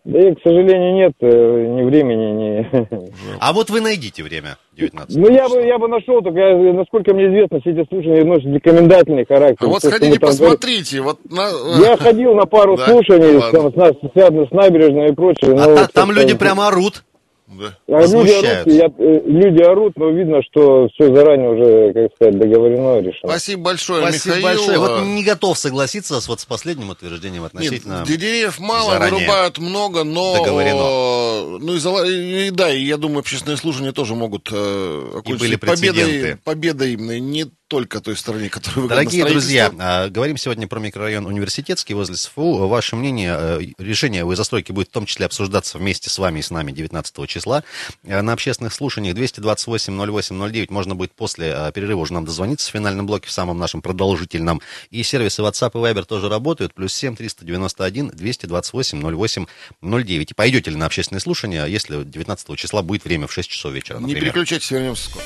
Да 0.05 0.19
и, 0.19 0.35
к 0.35 0.39
сожалению, 0.43 0.95
нет 0.95 1.13
э, 1.21 1.27
ни 1.27 1.83
времени, 1.83 2.25
ни... 2.33 3.09
А 3.39 3.53
вот 3.53 3.69
вы 3.69 3.79
найдите 3.79 4.21
время 4.21 4.57
19 4.75 5.15
Ну, 5.15 5.31
я 5.31 5.47
бы, 5.47 5.61
я 5.65 5.77
бы 5.77 5.87
нашел, 5.87 6.21
только, 6.21 6.39
я- 6.39 6.73
насколько 6.73 7.13
мне 7.13 7.27
известно, 7.27 7.61
все 7.61 7.71
эти 7.71 7.87
слушания 7.87 8.25
носят 8.25 8.47
рекомендательный 8.47 9.25
характер. 9.25 9.65
А 9.65 9.69
вот 9.69 9.81
То, 9.81 9.89
сходите, 9.89 10.19
там 10.19 10.29
посмотрите. 10.29 10.99
Вот 11.01 11.19
на... 11.31 11.47
Я 11.81 11.95
ходил 11.95 12.33
на 12.35 12.45
пару 12.45 12.75
Да? 12.75 12.85
слушаний, 12.87 13.37
Ладно. 13.37 13.71
там, 13.71 13.93
с, 13.95 14.11
связанных 14.11 14.49
с 14.49 14.51
набережной 14.51 15.09
и 15.09 15.13
прочее. 15.13 15.51
А 15.53 15.67
но, 15.67 15.75
та- 15.77 15.87
там 15.87 16.11
люди 16.11 16.35
прямо 16.35 16.67
орут. 16.67 17.05
Да. 17.47 17.77
А 17.87 18.01
люди 18.01 18.31
орут, 18.31 18.67
я- 18.67 18.93
э, 18.97 19.21
люди 19.25 19.61
орут, 19.61 19.93
но 19.97 20.09
видно, 20.09 20.41
что 20.43 20.87
все 20.93 21.13
заранее 21.13 21.49
уже, 21.49 21.93
как 21.93 22.15
сказать, 22.15 22.39
договорено, 22.39 22.99
решено. 22.99 23.29
Спасибо 23.29 23.63
большое, 23.63 24.01
Спасибо 24.01 24.35
Михаил. 24.37 24.57
большое. 24.57 24.79
Вот 24.79 25.01
не 25.03 25.23
готов 25.23 25.57
согласиться 25.57 26.19
с, 26.21 26.27
вот, 26.27 26.39
с 26.39 26.45
последним 26.45 26.89
утверждением 26.89 27.43
относительно... 27.43 27.99
Нет, 27.99 28.07
деревьев 28.07 28.59
мало, 28.59 28.93
заранее 28.93 29.19
вырубают 29.19 29.57
много, 29.57 30.03
но... 30.03 30.37
договорено. 30.37 31.59
Ну 31.59 31.75
и, 31.75 32.47
и 32.47 32.51
да, 32.51 32.71
и 32.71 32.81
я 32.83 32.97
думаю, 32.97 33.19
общественные 33.19 33.57
слушания 33.57 33.91
тоже 33.91 34.15
могут 34.15 34.49
э, 34.51 35.11
окончиться 35.17 35.45
были 35.45 35.55
победой, 35.57 36.03
прецеденты. 36.03 36.39
победой 36.43 36.93
именно 36.93 37.19
не 37.19 37.45
только 37.73 38.01
той 38.01 38.15
стороне, 38.15 38.49
которая 38.49 38.81
выгодна 38.83 38.95
Дорогие 38.97 39.25
друзья, 39.25 39.71
а, 39.79 40.07
говорим 40.07 40.37
сегодня 40.37 40.67
про 40.67 40.79
микрорайон 40.79 41.25
Университетский 41.25 41.95
возле 41.95 42.15
СФУ. 42.17 42.67
Ваше 42.67 42.95
мнение, 42.95 43.35
э, 43.35 43.61
решение 43.79 44.23
о 44.23 44.35
застройке 44.35 44.73
будет 44.73 44.89
в 44.89 44.91
том 44.91 45.07
числе 45.07 45.25
обсуждаться 45.25 45.79
вместе 45.79 46.11
с 46.11 46.19
вами 46.19 46.37
и 46.37 46.41
с 46.43 46.51
нами 46.51 46.71
19 46.71 47.25
числа. 47.25 47.63
Э, 48.03 48.21
На 48.21 48.33
общественных 48.33 48.73
слушаниях 48.75 49.15
228-08-09 49.15 50.67
можно 50.71 50.93
будет 50.93 51.13
после 51.13 51.47
э, 51.47 51.71
перерыва 51.73 52.01
уже 52.01 52.13
нам 52.13 52.25
дозвониться 52.25 52.69
в 52.69 52.73
финальном 52.73 53.07
блоке, 53.07 53.27
в 53.27 53.31
самом 53.31 53.57
нашем 53.57 53.81
продолжительном. 53.81 54.61
И 54.91 55.01
сервисы 55.01 55.41
WhatsApp 55.41 55.71
и 55.73 55.77
Viber 55.77 56.05
тоже 56.05 56.29
работают. 56.29 56.75
Плюс 56.75 56.93
7 56.93 57.15
391 57.15 58.09
228 58.09 59.01
08 59.01 59.45
09. 59.81 60.29
И 60.31 60.33
пойдете 60.35 60.69
ли 60.69 60.77
на 60.77 60.85
общественные 60.85 61.21
слушания, 61.21 61.65
если 61.65 62.03
19 62.03 62.55
числа 62.55 62.83
будет 62.83 63.03
время 63.03 63.25
в 63.25 63.33
6 63.33 63.49
часов 63.49 63.73
вечера, 63.73 63.97
Не 63.97 64.01
например? 64.01 64.25
переключайтесь, 64.25 64.69
вернемся 64.69 65.09
скоро. 65.09 65.23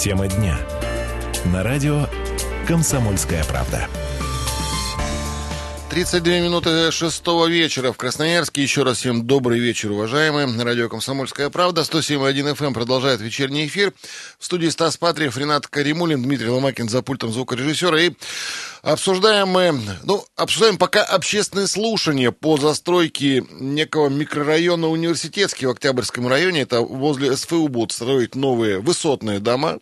Тема 0.00 0.28
дня. 0.28 0.56
На 1.52 1.62
радио 1.62 2.08
«Комсомольская 2.66 3.44
правда». 3.44 3.86
32 5.90 6.38
минуты 6.38 6.90
шестого 6.90 7.48
вечера 7.48 7.92
в 7.92 7.98
Красноярске. 7.98 8.62
Еще 8.62 8.82
раз 8.82 8.96
всем 8.96 9.26
добрый 9.26 9.58
вечер, 9.58 9.90
уважаемые. 9.90 10.46
Радио 10.64 10.88
«Комсомольская 10.88 11.50
правда». 11.50 11.82
107.1 11.82 12.54
FM 12.54 12.72
продолжает 12.72 13.20
вечерний 13.20 13.66
эфир. 13.66 13.92
В 14.38 14.44
студии 14.46 14.68
Стас 14.68 14.96
Патриев, 14.96 15.36
Ренат 15.36 15.66
Каримулин, 15.66 16.22
Дмитрий 16.22 16.48
Ломакин 16.48 16.88
за 16.88 17.02
пультом 17.02 17.30
звукорежиссера. 17.30 18.00
И 18.00 18.12
обсуждаем 18.82 19.48
мы, 19.48 19.78
ну, 20.04 20.24
обсуждаем 20.36 20.78
пока 20.78 21.02
общественные 21.02 21.66
слушания 21.66 22.30
по 22.30 22.56
застройке 22.56 23.44
некого 23.50 24.08
микрорайона 24.08 24.88
Университетский 24.88 25.66
в 25.66 25.70
Октябрьском 25.70 26.28
районе. 26.28 26.62
Это 26.62 26.80
возле 26.80 27.36
СФУ 27.36 27.68
будут 27.68 27.92
строить 27.92 28.34
новые 28.34 28.80
высотные 28.80 29.40
дома. 29.40 29.78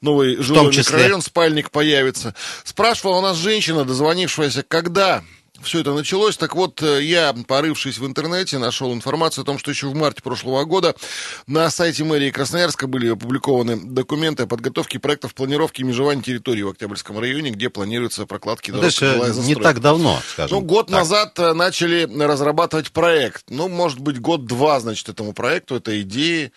Новый 0.00 0.36
жилой 0.36 0.74
микрорайон, 0.74 1.22
спальник 1.22 1.70
появится. 1.70 2.34
Спрашивала 2.64 3.18
у 3.18 3.22
нас 3.22 3.36
женщина, 3.36 3.84
дозвонившаяся, 3.84 4.62
когда 4.62 5.22
все 5.62 5.80
это 5.80 5.92
началось. 5.92 6.36
Так 6.36 6.54
вот, 6.54 6.82
э, 6.82 7.02
я, 7.02 7.34
порывшись 7.46 7.98
в 7.98 8.06
интернете, 8.06 8.58
нашел 8.58 8.92
информацию 8.92 9.42
о 9.42 9.44
том, 9.44 9.58
что 9.58 9.70
еще 9.70 9.88
в 9.88 9.94
марте 9.94 10.22
прошлого 10.22 10.64
года 10.64 10.94
на 11.46 11.68
сайте 11.70 12.04
мэрии 12.04 12.30
Красноярска 12.30 12.86
были 12.86 13.10
опубликованы 13.10 13.76
документы 13.76 14.44
о 14.44 14.46
подготовке 14.46 14.98
проектов 14.98 15.34
планировки 15.34 15.80
и 15.80 15.84
межевания 15.84 16.22
территории 16.22 16.62
в 16.62 16.68
Октябрьском 16.68 17.18
районе, 17.18 17.50
где 17.50 17.70
планируются 17.70 18.26
прокладки 18.38 18.70
Ну, 18.70 18.78
дорог. 18.78 18.94
то 18.94 19.04
есть, 19.04 19.38
э, 19.38 19.42
не 19.42 19.54
так 19.56 19.80
давно, 19.80 20.20
скажем. 20.32 20.58
Ну, 20.58 20.64
год 20.64 20.86
так. 20.86 20.96
назад 20.96 21.38
э, 21.38 21.52
начали 21.54 22.08
разрабатывать 22.22 22.92
проект. 22.92 23.44
Ну, 23.48 23.68
может 23.68 23.98
быть, 23.98 24.20
год-два, 24.20 24.78
значит, 24.80 25.08
этому 25.08 25.32
проекту, 25.32 25.74
этой 25.74 26.02
идеи. 26.02 26.52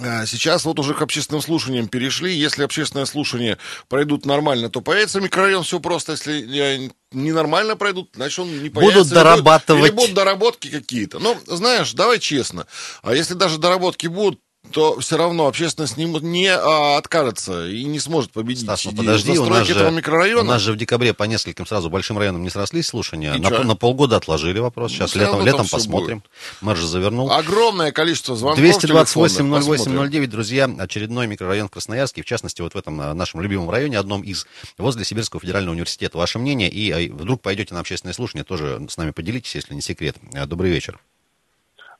А 0.00 0.26
Сейчас 0.26 0.64
вот 0.64 0.80
уже 0.80 0.92
к 0.94 1.02
общественным 1.02 1.40
слушаниям 1.40 1.86
перешли. 1.86 2.34
Если 2.34 2.64
общественные 2.64 3.06
слушания 3.06 3.58
пройдут 3.88 4.26
нормально, 4.26 4.68
то 4.68 4.80
появится 4.80 5.20
микрорайон, 5.20 5.62
все 5.62 5.78
просто. 5.78 6.12
Если 6.12 6.86
э, 6.86 6.90
ненормально 7.12 7.76
пройдут, 7.76 8.10
значит 8.16 8.40
он 8.40 8.48
не 8.50 8.68
Будут 8.70 8.74
появится. 8.74 8.98
Или 8.98 9.02
будет- 9.04 9.14
дорабатывать. 9.14 9.84
Или 9.84 9.90
будут 9.92 10.14
доработки 10.14 10.68
какие-то. 10.68 11.20
Ну, 11.20 11.36
знаешь, 11.46 11.92
давай 11.92 12.18
честно. 12.18 12.66
А 13.02 13.14
если 13.14 13.34
даже 13.34 13.58
доработки 13.58 14.08
будут, 14.08 14.40
то 14.72 14.98
все 14.98 15.16
равно 15.16 15.46
общественность 15.46 15.96
не, 15.96 16.04
не 16.04 16.48
а, 16.48 16.96
откажется 16.96 17.68
и 17.68 17.84
не 17.84 18.00
сможет 18.00 18.32
победить 18.32 18.64
Стас, 18.64 18.84
ну 18.84 18.92
подожди, 18.92 19.38
у 19.38 19.46
нас, 19.46 19.66
же, 19.66 19.74
этого 19.74 19.88
у 19.88 19.92
микрорайона. 19.92 20.48
нас 20.48 20.62
же 20.62 20.72
в 20.72 20.76
декабре 20.76 21.14
по 21.14 21.24
нескольким 21.24 21.66
сразу 21.66 21.90
большим 21.90 22.18
районам 22.18 22.42
не 22.42 22.50
срослись 22.50 22.86
слушания. 22.86 23.34
И 23.34 23.38
На, 23.38 23.50
на 23.62 23.76
полгода 23.76 24.16
отложили 24.16 24.58
вопрос. 24.58 24.92
Ну, 24.92 24.96
Сейчас 24.96 25.10
всё 25.10 25.20
летом, 25.20 25.44
летом 25.44 25.68
посмотрим. 25.68 26.22
Мэр 26.60 26.76
же 26.76 26.86
завернул. 26.86 27.30
Огромное 27.30 27.92
количество 27.92 28.36
звонков. 28.36 28.58
телефонных. 28.58 29.12
228 29.12 29.50
Посмотрим. 29.52 30.00
08 30.00 30.26
друзья, 30.26 30.70
очередной 30.78 31.26
микрорайон 31.26 31.68
в 31.68 31.70
Красноярске, 31.70 32.22
в 32.22 32.24
частности, 32.24 32.62
вот 32.62 32.74
в 32.74 32.76
этом 32.78 33.00
а, 33.00 33.14
нашем 33.14 33.40
любимом 33.42 33.70
районе, 33.70 33.98
одном 33.98 34.22
из, 34.22 34.46
возле 34.78 35.04
Сибирского 35.04 35.40
федерального 35.40 35.72
университета. 35.74 36.18
Ваше 36.18 36.38
мнение, 36.38 36.70
и 36.70 36.90
а, 36.90 37.12
вдруг 37.12 37.42
пойдете 37.42 37.74
на 37.74 37.80
общественное 37.80 38.14
слушание, 38.14 38.44
тоже 38.44 38.84
с 38.88 38.96
нами 38.96 39.10
поделитесь, 39.10 39.54
если 39.54 39.74
не 39.74 39.82
секрет. 39.82 40.16
Добрый 40.46 40.70
вечер. 40.70 40.98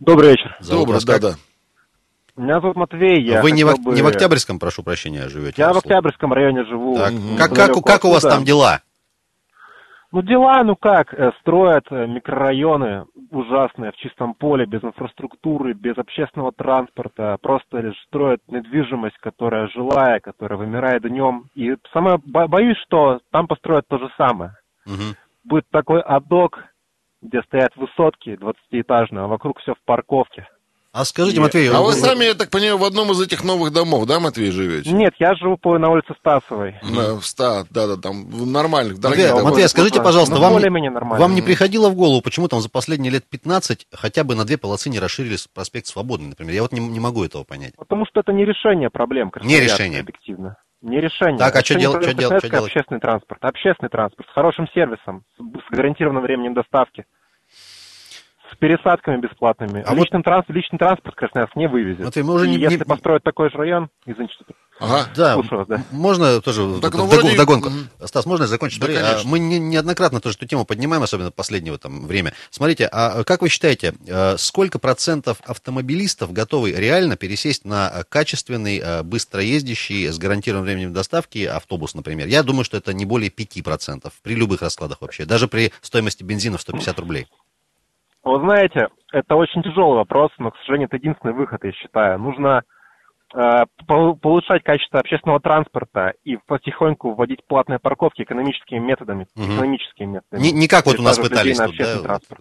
Добрый 0.00 0.30
вечер. 0.30 0.56
Зовут 0.60 0.86
Добрый, 0.86 1.04
да, 1.04 1.18
да. 1.18 1.38
Меня 2.36 2.60
зовут 2.60 2.76
Матвей. 2.76 3.22
Я 3.22 3.42
Вы 3.42 3.52
не 3.52 3.64
в, 3.64 3.78
бы- 3.80 3.94
не 3.94 4.02
в 4.02 4.06
Октябрьском, 4.06 4.58
прошу 4.58 4.82
прощения, 4.82 5.28
живете? 5.28 5.62
Я 5.62 5.72
в. 5.72 5.78
Октябрьском 5.78 6.32
районе 6.32 6.64
живу. 6.64 6.96
Так, 6.96 7.12
как, 7.38 7.54
как, 7.54 7.84
как 7.84 8.04
у 8.04 8.10
вас 8.10 8.22
там 8.22 8.44
дела? 8.44 8.80
Ну, 10.14 10.22
дела, 10.22 10.62
ну 10.62 10.76
как, 10.76 11.12
э, 11.12 11.32
строят 11.40 11.86
э, 11.90 12.06
микрорайоны 12.06 13.04
ужасные, 13.32 13.90
в 13.90 13.96
чистом 13.96 14.34
поле, 14.34 14.64
без 14.64 14.80
инфраструктуры, 14.84 15.72
без 15.72 15.98
общественного 15.98 16.52
транспорта, 16.52 17.36
просто 17.42 17.78
лишь 17.78 18.00
строят 18.06 18.40
недвижимость, 18.46 19.16
которая 19.18 19.66
жилая, 19.74 20.20
которая 20.20 20.56
вымирает 20.56 21.02
днем. 21.02 21.46
И 21.56 21.74
самое 21.92 22.18
бо- 22.24 22.46
боюсь, 22.46 22.78
что 22.86 23.22
там 23.32 23.48
построят 23.48 23.88
то 23.88 23.98
же 23.98 24.08
самое. 24.16 24.52
Мгм. 24.86 25.16
Будет 25.42 25.64
такой 25.72 26.00
адок, 26.00 26.62
где 27.20 27.42
стоят 27.42 27.74
высотки 27.74 28.38
20-этажные, 28.40 29.24
а 29.24 29.26
вокруг 29.26 29.58
все 29.58 29.74
в 29.74 29.78
парковке. 29.84 30.46
А 30.94 31.04
скажите. 31.04 31.40
Матвей, 31.40 31.68
А 31.70 31.80
вы 31.80 31.92
сами, 31.92 32.24
я 32.24 32.34
так 32.34 32.50
понимаю, 32.50 32.78
в 32.78 32.84
одном 32.84 33.10
из 33.10 33.20
этих 33.20 33.42
новых 33.42 33.72
домов, 33.72 34.06
да, 34.06 34.20
Матвей, 34.20 34.52
живете? 34.52 34.92
Нет, 34.92 35.12
я 35.18 35.34
живу 35.34 35.56
по, 35.56 35.76
на 35.76 35.90
улице 35.90 36.14
Стасовой. 36.20 36.76
На- 36.84 37.18
в 37.18 37.26
ста, 37.26 37.64
да, 37.68 37.88
да, 37.88 37.96
там, 37.96 38.30
в 38.30 38.46
нормальных, 38.46 38.98
Матвей, 38.98 39.02
дорогих 39.02 39.28
домах. 39.30 39.44
Матвей, 39.44 39.64
а 39.64 39.68
скажите, 39.68 39.98
Ну, 39.98 40.04
пожалуйста, 40.04 40.36
ну, 40.36 40.40
вам, 40.40 41.18
вам 41.18 41.34
не 41.34 41.42
приходило 41.42 41.88
в 41.88 41.96
голову, 41.96 42.22
почему 42.22 42.46
там 42.46 42.60
за 42.60 42.70
последние 42.70 43.10
лет 43.10 43.24
15 43.28 43.88
хотя 43.92 44.22
бы 44.22 44.36
на 44.36 44.44
две 44.44 44.56
полосы 44.56 44.88
не 44.88 45.00
расширили 45.00 45.36
проспект 45.52 45.88
Свободный, 45.88 46.28
например? 46.28 46.54
Я 46.54 46.62
вот 46.62 46.70
не, 46.70 46.78
не 46.78 47.00
могу 47.00 47.24
этого 47.24 47.42
понять. 47.42 47.74
Потому 47.76 48.06
что 48.06 48.20
это 48.20 48.32
не 48.32 48.44
решение 48.44 48.88
проблем. 48.88 49.32
Красноярска, 49.32 49.74
решение. 49.82 50.00
Объективно. 50.00 50.58
Не 50.80 51.00
решение. 51.00 51.38
Так, 51.38 51.56
а 51.56 51.64
что 51.64 51.74
Решение 51.74 51.80
дел- 51.80 51.92
проблем 51.92 52.10
что 52.12 52.20
дел- 52.20 52.38
что 52.38 52.48
делать? 52.50 52.70
Общественный 52.70 53.00
транспорт. 53.00 53.40
Общественный 53.42 53.88
транспорт 53.90 54.28
с 54.30 54.32
хорошим 54.32 54.68
сервисом, 54.72 55.24
с, 55.36 55.40
с 55.42 55.76
гарантированным 55.76 56.22
временем 56.22 56.54
доставки, 56.54 57.04
с 58.52 58.56
пересадками 58.56 59.20
бесплатными. 59.20 59.82
А 59.86 59.94
личным 59.94 60.22
транс- 60.22 60.44
личный 60.48 60.78
транспорт 60.78 61.16
Красноярск 61.16 61.56
не 61.56 61.68
вывезет. 61.68 62.04
Матвей, 62.04 62.22
мы 62.22 62.34
уже 62.34 62.46
И 62.46 62.50
не- 62.50 62.56
если 62.58 62.78
не- 62.78 62.84
построить 62.84 63.22
такой 63.22 63.50
же 63.50 63.56
район, 63.58 63.88
извините, 64.06 64.34
что 64.34 64.44
Ага. 64.80 65.06
Да, 65.16 65.36
вас, 65.36 65.66
да. 65.68 65.84
можно 65.92 66.40
тоже 66.40 66.80
Так, 66.80 66.94
ну, 66.94 67.06
вроде- 67.06 67.34
вдогонку. 67.34 67.70
Мгм. 67.70 67.88
Стас, 68.04 68.26
можно 68.26 68.42
я 68.42 68.48
закончить? 68.48 68.80
Да, 68.80 68.86
Смотри, 68.86 69.02
а, 69.02 69.06
конечно. 69.10 69.30
мы 69.30 69.38
не- 69.38 69.58
неоднократно 69.60 70.20
тоже 70.20 70.36
эту 70.36 70.46
тему 70.46 70.64
поднимаем, 70.64 71.02
особенно 71.02 71.30
в 71.30 71.34
последнее 71.34 71.78
там 71.78 72.06
время. 72.06 72.32
Смотрите, 72.50 72.88
а 72.90 73.22
как 73.22 73.42
вы 73.42 73.48
считаете, 73.48 73.94
э, 74.06 74.36
сколько 74.36 74.80
процентов 74.80 75.38
автомобилистов 75.46 76.32
готовы 76.32 76.72
реально 76.72 77.16
пересесть 77.16 77.64
на 77.64 78.04
качественный, 78.08 78.78
э, 78.78 79.02
быстро 79.04 79.40
ездящий, 79.42 80.08
с 80.08 80.18
гарантированным 80.18 80.64
временем 80.66 80.92
доставки 80.92 81.44
автобус, 81.44 81.94
например? 81.94 82.26
Я 82.26 82.42
думаю, 82.42 82.64
что 82.64 82.76
это 82.76 82.92
не 82.92 83.04
более 83.04 83.30
5% 83.30 84.12
при 84.22 84.34
любых 84.34 84.60
раскладах 84.62 85.00
вообще, 85.02 85.24
даже 85.24 85.46
при 85.46 85.72
стоимости 85.82 86.24
бензина 86.24 86.58
в 86.58 86.60
150 86.62 86.98
рублей. 86.98 87.28
Вы 88.24 88.40
знаете, 88.40 88.88
это 89.12 89.36
очень 89.36 89.62
тяжелый 89.62 89.96
вопрос, 89.96 90.30
но, 90.38 90.50
к 90.50 90.56
сожалению, 90.58 90.88
это 90.88 90.96
единственный 90.96 91.34
выход, 91.34 91.62
я 91.62 91.72
считаю. 91.72 92.18
Нужно 92.18 92.62
э, 93.34 93.64
улучшать 93.86 94.62
качество 94.62 95.00
общественного 95.00 95.40
транспорта 95.40 96.14
и 96.24 96.36
потихоньку 96.46 97.14
вводить 97.14 97.46
платные 97.46 97.78
парковки 97.78 98.22
экономическими 98.22 98.78
методами. 98.78 99.26
Мгм. 99.36 99.56
Экономическими 99.56 100.06
методами. 100.06 100.42
Не, 100.42 100.52
не 100.52 100.68
как 100.68 100.86
вот 100.86 100.98
у 100.98 101.02
нас 101.02 101.18
пытались 101.18 101.58
на 101.58 101.66
тут, 101.66 101.74
общественный 101.74 102.02
да, 102.02 102.08
транспорт. 102.08 102.40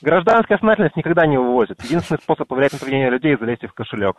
Гражданская 0.00 0.58
сознательность 0.58 0.96
никогда 0.96 1.26
не 1.26 1.38
вывозит. 1.38 1.82
Единственный 1.82 2.18
способ 2.18 2.48
повлиять 2.48 2.72
на 2.72 2.78
поведение 2.78 3.10
людей– 3.10 3.36
залезть 3.40 3.64
в 3.64 3.74
кошелек. 3.74 4.16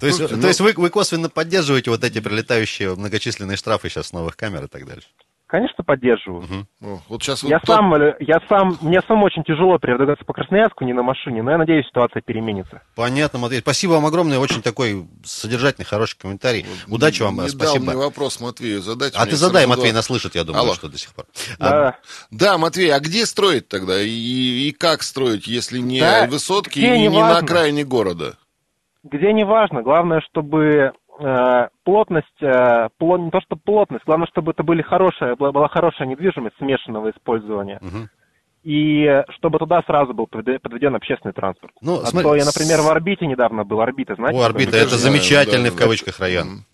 То 0.00 0.06
есть, 0.06 0.18
Слушайте, 0.18 0.40
то 0.40 0.42
ну- 0.42 0.48
есть 0.48 0.60
вы, 0.60 0.72
вы 0.76 0.90
косвенно 0.90 1.28
поддерживаете 1.28 1.90
вот 1.90 2.02
эти 2.02 2.20
прилетающие 2.20 2.96
многочисленные 2.96 3.56
штрафы 3.56 3.88
сейчас 3.88 4.08
с 4.08 4.12
новых 4.12 4.36
камер 4.36 4.64
и 4.64 4.66
так 4.66 4.84
дальше? 4.84 5.06
Конечно, 5.52 5.84
поддерживаю. 5.84 6.44
О, 6.80 6.98
вот 7.10 7.22
сейчас 7.22 7.42
Я 7.42 7.58
вот 7.58 7.66
сам, 7.66 7.92
э, 7.92 8.16
я 8.20 8.40
сам, 8.48 8.78
мне 8.80 9.02
сам 9.06 9.22
очень 9.22 9.44
тяжело 9.44 9.76
передвигаться 9.78 10.24
по 10.24 10.32
Красноярску, 10.32 10.82
не 10.86 10.94
на 10.94 11.02
машине, 11.02 11.42
но 11.42 11.50
я 11.50 11.58
надеюсь, 11.58 11.86
ситуация 11.88 12.22
переменится. 12.22 12.80
Понятно, 12.96 13.38
Матвей. 13.38 13.60
Спасибо 13.60 13.92
вам 13.92 14.06
огромное. 14.06 14.38
Очень 14.38 14.62
такой 14.62 15.06
содержательный, 15.22 15.84
хороший 15.84 16.16
комментарий. 16.18 16.64
Удачи 16.88 17.20
вам, 17.20 17.34
не 17.34 17.50
спасибо. 17.50 17.84
дал 17.84 17.94
мне 17.96 18.02
вопрос 18.02 18.40
Матвею 18.40 18.80
задать. 18.80 19.12
А 19.14 19.26
ты 19.26 19.36
задай, 19.36 19.66
Матвей, 19.66 19.90
два. 19.90 19.96
нас 19.98 20.06
слышит, 20.06 20.34
я 20.36 20.44
думаю, 20.44 20.62
Алло. 20.62 20.72
что 20.74 20.88
до 20.88 20.96
сих 20.96 21.12
пор. 21.14 21.26
А, 21.58 21.68
Да. 21.68 21.96
Да, 22.30 22.56
Матвей, 22.56 22.90
а 22.90 22.98
где 22.98 23.26
строить 23.26 23.68
тогда? 23.68 24.00
И, 24.00 24.08
и 24.08 24.72
как 24.72 25.02
строить, 25.02 25.46
если 25.46 25.80
не 25.80 26.00
Да, 26.00 26.26
высотки 26.28 26.78
и 26.78 26.88
не 26.88 27.08
не 27.08 27.18
на 27.18 27.20
важно. 27.28 27.38
окраине 27.40 27.84
города? 27.84 28.38
Где 29.04 29.32
не 29.32 29.44
важно, 29.44 29.82
главное, 29.82 30.20
чтобы 30.30 30.64
э, 30.64 30.92
плотность, 31.84 32.42
э, 32.42 32.88
пло- 33.00 33.18
не 33.18 33.30
то 33.30 33.40
что 33.40 33.56
плотность, 33.56 34.04
главное, 34.04 34.26
чтобы 34.28 34.52
это 34.52 34.62
были 34.62 34.82
хорошая, 34.82 35.36
была, 35.36 35.52
была 35.52 35.68
хорошая 35.68 36.08
недвижимость 36.08 36.56
смешанного 36.58 37.10
использования. 37.10 37.78
Мгм. 37.80 38.08
И 38.62 39.04
э, 39.04 39.24
чтобы 39.36 39.58
туда 39.58 39.82
сразу 39.82 40.14
был 40.14 40.26
подведен, 40.28 40.94
общественный 40.94 41.32
транспорт. 41.34 41.72
Ну, 41.80 42.00
а 42.00 42.06
смотри, 42.06 42.28
то 42.28 42.34
я, 42.36 42.44
например, 42.44 42.80
в 42.80 42.88
орбите 42.88 43.26
недавно 43.26 43.64
был. 43.64 43.80
Орбита, 43.80 44.14
знаете? 44.14 44.38
О, 44.38 44.44
орбита, 44.44 44.76
это 44.76 44.96
замечательный 44.96 45.70
да, 45.70 45.74
в 45.74 45.76
да. 45.76 45.82
кавычках 45.82 46.20
район. 46.20 46.64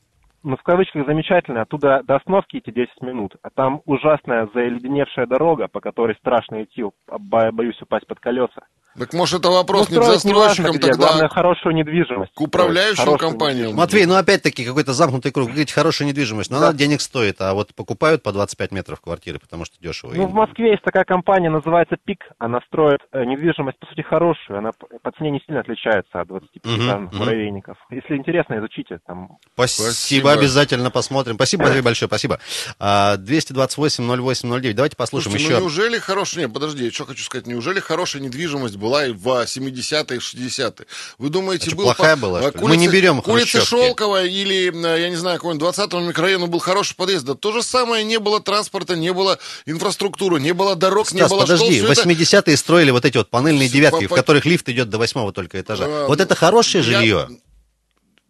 Ну, 0.43 0.57
в 0.57 0.63
кавычках 0.63 1.07
замечательно. 1.07 1.63
Оттуда 1.63 2.03
до 2.07 2.17
остановки 2.17 2.59
идти 2.59 2.71
10 2.71 3.03
минут. 3.03 3.37
А 3.43 3.49
там 3.51 3.81
ужасная 3.87 4.49
заледеневшая 4.55 5.27
дорога, 5.27 5.69
по 5.69 5.81
которой 5.81 6.15
страшно 6.17 6.63
идти. 6.63 6.85
Бо- 7.09 7.53
Боюсь 7.53 7.81
упасть 7.81 8.07
под 8.07 8.21
колеса. 8.21 8.63
Так 8.99 9.13
может 9.13 9.41
это 9.41 9.51
вопрос 9.51 9.89
Ну, 9.89 9.97
не 9.97 10.01
к 10.01 10.03
не 10.03 10.09
важно 10.09 10.49
застройщикам, 10.49 10.77
где, 10.77 10.89
тогда 10.89 11.07
главное 11.07 11.29
хорошую 11.29 11.75
недвижимость. 11.75 12.33
к 12.35 12.41
управляющим 12.41 13.17
компаниям. 13.17 13.75
Матвей, 13.75 14.07
ну 14.07 14.15
опять-таки 14.17 14.65
какой-то 14.65 14.93
замкнутый 14.93 15.31
круг. 15.33 15.47
Вы 15.47 15.53
говорите, 15.53 15.73
хорошая 15.73 16.09
недвижимость, 16.09 16.51
но 16.51 16.59
Да. 16.61 16.69
она 16.69 16.77
денег 16.77 17.01
стоит, 17.01 17.41
а 17.41 17.55
вот 17.55 17.75
покупают 17.75 18.23
по 18.23 18.33
25 18.33 18.73
метров 18.73 19.01
квартиры, 19.01 19.39
потому 19.39 19.65
что 19.65 19.77
дешево. 19.81 20.13
Ну, 20.15 20.23
И- 20.25 20.27
в 20.27 20.33
Москве 20.35 20.71
есть 20.73 20.83
такая 20.83 21.05
компания, 21.05 21.51
называется 21.51 21.97
ПИК. 22.05 22.25
Она 22.39 22.61
строит 22.67 23.01
э, 23.13 23.25
недвижимость, 23.25 23.79
по 23.79 23.87
сути, 23.87 24.03
хорошую. 24.03 24.59
Она 24.59 24.71
по 25.03 25.13
цене 25.13 25.31
не 25.31 25.41
сильно 25.47 25.61
отличается 25.61 26.21
от 26.21 26.29
25-этажных 26.29 26.95
Мгм, 26.97 27.05
мгм. 27.05 27.17
муравейников. 27.19 27.77
Если 27.91 28.17
интересно, 28.17 28.59
изучите. 28.59 28.99
Там 29.07 29.39
Спасибо, 29.55 29.85
Спасибо. 29.91 30.33
обязательно 30.33 30.91
посмотрим. 30.91 31.37
Спасибо, 31.37 31.65
Матвей, 31.65 31.83
большое, 31.83 32.09
спасибо. 32.09 32.39
А, 32.79 33.17
228-08-09, 33.17 34.75
давайте 34.75 34.97
послушаем 34.97 35.33
Слушайте, 35.33 35.45
еще. 35.53 35.55
ну 35.55 35.61
неужели 35.61 35.99
хорошая... 35.99 36.45
Нет, 36.45 36.55
подожди, 36.55 36.85
я 36.87 36.91
что 36.91 37.05
хочу 37.07 37.23
сказать. 37.23 37.47
Неужели 37.47 37.81
хорошая 37.81 38.23
недвижимость 38.23 38.77
была 38.77 38.88
и 39.07 39.13
в 39.13 39.27
70-е, 39.27 40.19
60-е? 40.19 40.87
Вы 41.19 41.29
думаете, 41.31 41.65
А 41.67 41.69
что, 41.69 41.77
был... 41.77 41.85
плохая 41.85 42.17
по- 42.17 42.23
была, 42.23 42.39
а, 42.41 42.43
ли? 42.43 42.51
Мы 42.61 42.77
не 42.77 42.89
берем 42.89 43.23
хрущевки. 43.23 43.67
Шелковая 43.67 44.27
или, 44.27 44.73
э, 44.75 45.01
я 45.01 45.11
не 45.11 45.17
знаю, 45.17 45.37
какой-нибудь 45.39 45.67
20-му 45.69 46.01
микрорайону 46.09 46.47
был 46.47 46.59
хороший 46.59 46.95
подъезд. 46.97 47.25
Да 47.25 47.35
то 47.35 47.53
же 47.53 47.63
самое, 47.63 48.05
не 48.05 48.19
было 48.19 48.41
транспорта, 48.41 48.97
не 48.97 49.13
было 49.13 49.39
инфраструктуры, 49.67 50.41
не 50.41 50.53
было 50.53 50.75
дорог, 50.77 51.13
не 51.13 51.19
Стас, 51.21 51.31
было 51.31 51.41
подожди, 51.43 51.79
школ. 51.81 51.91
это- 51.93 52.03
80-е 52.03 52.57
строили 52.57 52.91
вот 52.91 53.05
эти 53.05 53.17
вот 53.17 53.31
панельные 53.31 53.69
Всё, 53.69 53.77
девятки, 53.79 54.07
в 54.07 54.09
по- 54.11 54.17
которых 54.17 54.45
лифт 54.47 54.69
идет 54.69 54.89
до 54.91 54.99
восьмого 54.99 55.33
только 55.33 55.61
этажа. 55.61 55.85
А, 55.87 56.07
Вот 56.09 56.21
это 56.21 56.35
хорошее 56.35 56.83
я- 56.85 56.99
жилье? 56.99 57.29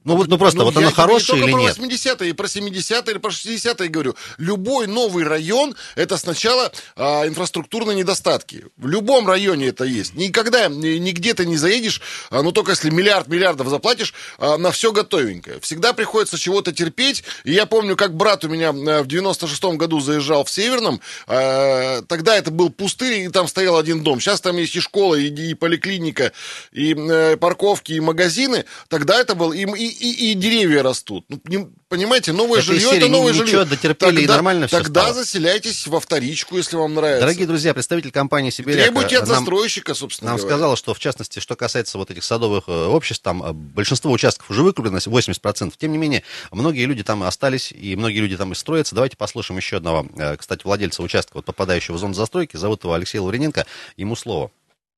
Ну 0.08 0.16
вот, 0.16 0.28
ну 0.28 0.38
просто, 0.38 0.58
Ну, 0.58 0.64
вот 0.64 0.80
я 0.80 0.90
хорошее 0.90 1.42
не 1.42 1.48
или 1.50 1.52
нет? 1.58 1.76
про 1.76 1.84
80-е, 1.84 2.30
и 2.30 2.32
про 2.32 2.46
70-е, 2.46 3.12
или 3.12 3.18
про 3.18 3.30
60-е 3.30 3.88
говорю. 3.90 4.16
Любой 4.38 4.86
новый 4.86 5.24
район– 5.24 5.76
это 5.96 6.16
сначала 6.16 6.72
а, 6.96 7.26
инфраструктурные 7.26 7.94
недостатки. 7.94 8.64
В 8.78 8.88
любом 8.88 9.28
районе 9.28 9.68
это 9.68 9.84
есть. 9.84 10.14
Никогда, 10.14 10.68
ни- 10.68 10.96
нигде 10.98 11.34
ты 11.34 11.44
не 11.44 11.58
заедешь, 11.58 12.00
а, 12.30 12.42
ну 12.42 12.52
только 12.52 12.70
если 12.72 12.88
миллиард 12.88 13.28
миллиардов 13.28 13.68
заплатишь, 13.68 14.14
а, 14.38 14.56
на 14.56 14.70
все 14.70 14.92
готовенькое. 14.92 15.60
Всегда 15.60 15.92
приходится 15.92 16.38
чего-то 16.38 16.72
терпеть. 16.72 17.22
И 17.44 17.52
я 17.52 17.66
помню, 17.66 17.94
как 17.94 18.16
брат 18.16 18.44
у 18.44 18.48
меня 18.48 18.70
а, 18.70 19.02
в 19.02 19.06
96-м 19.06 19.76
году 19.76 20.00
заезжал 20.00 20.44
в 20.44 20.50
Северном. 20.50 21.02
а, 21.26 22.00
тогда 22.08 22.34
это 22.36 22.50
был 22.50 22.70
пустырь, 22.70 23.20
и 23.24 23.28
там 23.28 23.46
стоял 23.46 23.76
один 23.76 24.02
дом. 24.02 24.20
Сейчас 24.20 24.40
там 24.40 24.56
есть 24.56 24.74
и 24.74 24.80
школа, 24.80 25.16
и, 25.16 25.28
и 25.28 25.52
поликлиника, 25.54 26.32
и 26.72 26.94
э, 26.94 27.36
парковки, 27.36 27.92
и 27.92 28.00
магазины. 28.00 28.64
Тогда 28.88 29.20
это 29.20 29.34
был... 29.34 29.52
И, 29.52 29.66
и, 29.76 29.97
и- 29.98 30.30
и 30.30 30.34
деревья 30.34 30.82
растут. 30.82 31.24
Ну, 31.28 31.70
понимаете, 31.88 32.32
новое 32.32 32.60
Этой 32.60 32.78
жилье 32.78 32.96
это 32.98 33.08
новое 33.08 33.32
ничего, 33.32 33.46
жилье. 33.46 33.64
дотерпели, 33.64 34.22
и 34.22 34.26
нормально 34.26 34.66
всё 34.66 34.78
Тогда 34.78 35.02
стало. 35.02 35.14
заселяйтесь 35.14 35.86
во 35.86 36.00
вторичку, 36.00 36.56
если 36.56 36.76
вам 36.76 36.94
нравится. 36.94 37.20
Дорогие 37.20 37.46
друзья, 37.46 37.74
представитель 37.74 38.10
компании 38.10 38.50
«Сибиряк» 38.50 38.84
Требуйте 38.84 39.18
от 39.18 39.26
нам- 39.26 39.36
застройщика, 39.38 39.94
собственно 39.94 40.30
Нам 40.30 40.38
говоря. 40.38 40.54
сказала, 40.54 40.76
что 40.76 40.94
в 40.94 40.98
частности, 40.98 41.40
что 41.40 41.56
касается 41.56 41.98
вот 41.98 42.10
этих 42.10 42.24
садовых 42.24 42.64
э, 42.68 42.72
обществ, 42.86 43.22
там 43.22 43.42
э, 43.42 43.52
большинство 43.52 44.12
участков 44.12 44.50
уже 44.50 44.62
выкуплено, 44.62 44.98
80%. 44.98 45.76
Тем 45.78 45.92
не 45.92 45.98
менее, 45.98 46.22
многие 46.50 46.84
люди 46.84 47.02
там 47.02 47.22
остались, 47.22 47.72
и 47.72 47.96
многие 47.96 48.18
люди 48.18 48.36
там 48.36 48.52
и 48.52 48.54
строятся. 48.54 48.94
Давайте 48.94 49.16
послушаем 49.16 49.58
еще 49.58 49.76
одного, 49.78 50.06
э, 50.16 50.36
кстати, 50.36 50.62
владельца 50.64 51.02
участка, 51.02 51.32
вот 51.38 51.44
попадающего 51.44 51.96
в 51.96 51.98
зону 51.98 52.14
застройки. 52.14 52.56
Зовут 52.56 52.84
его 52.84 52.92
Алексей 52.94 53.18
Лаврененко. 53.18 53.66
Ему 53.96 54.16
слово. 54.16 54.50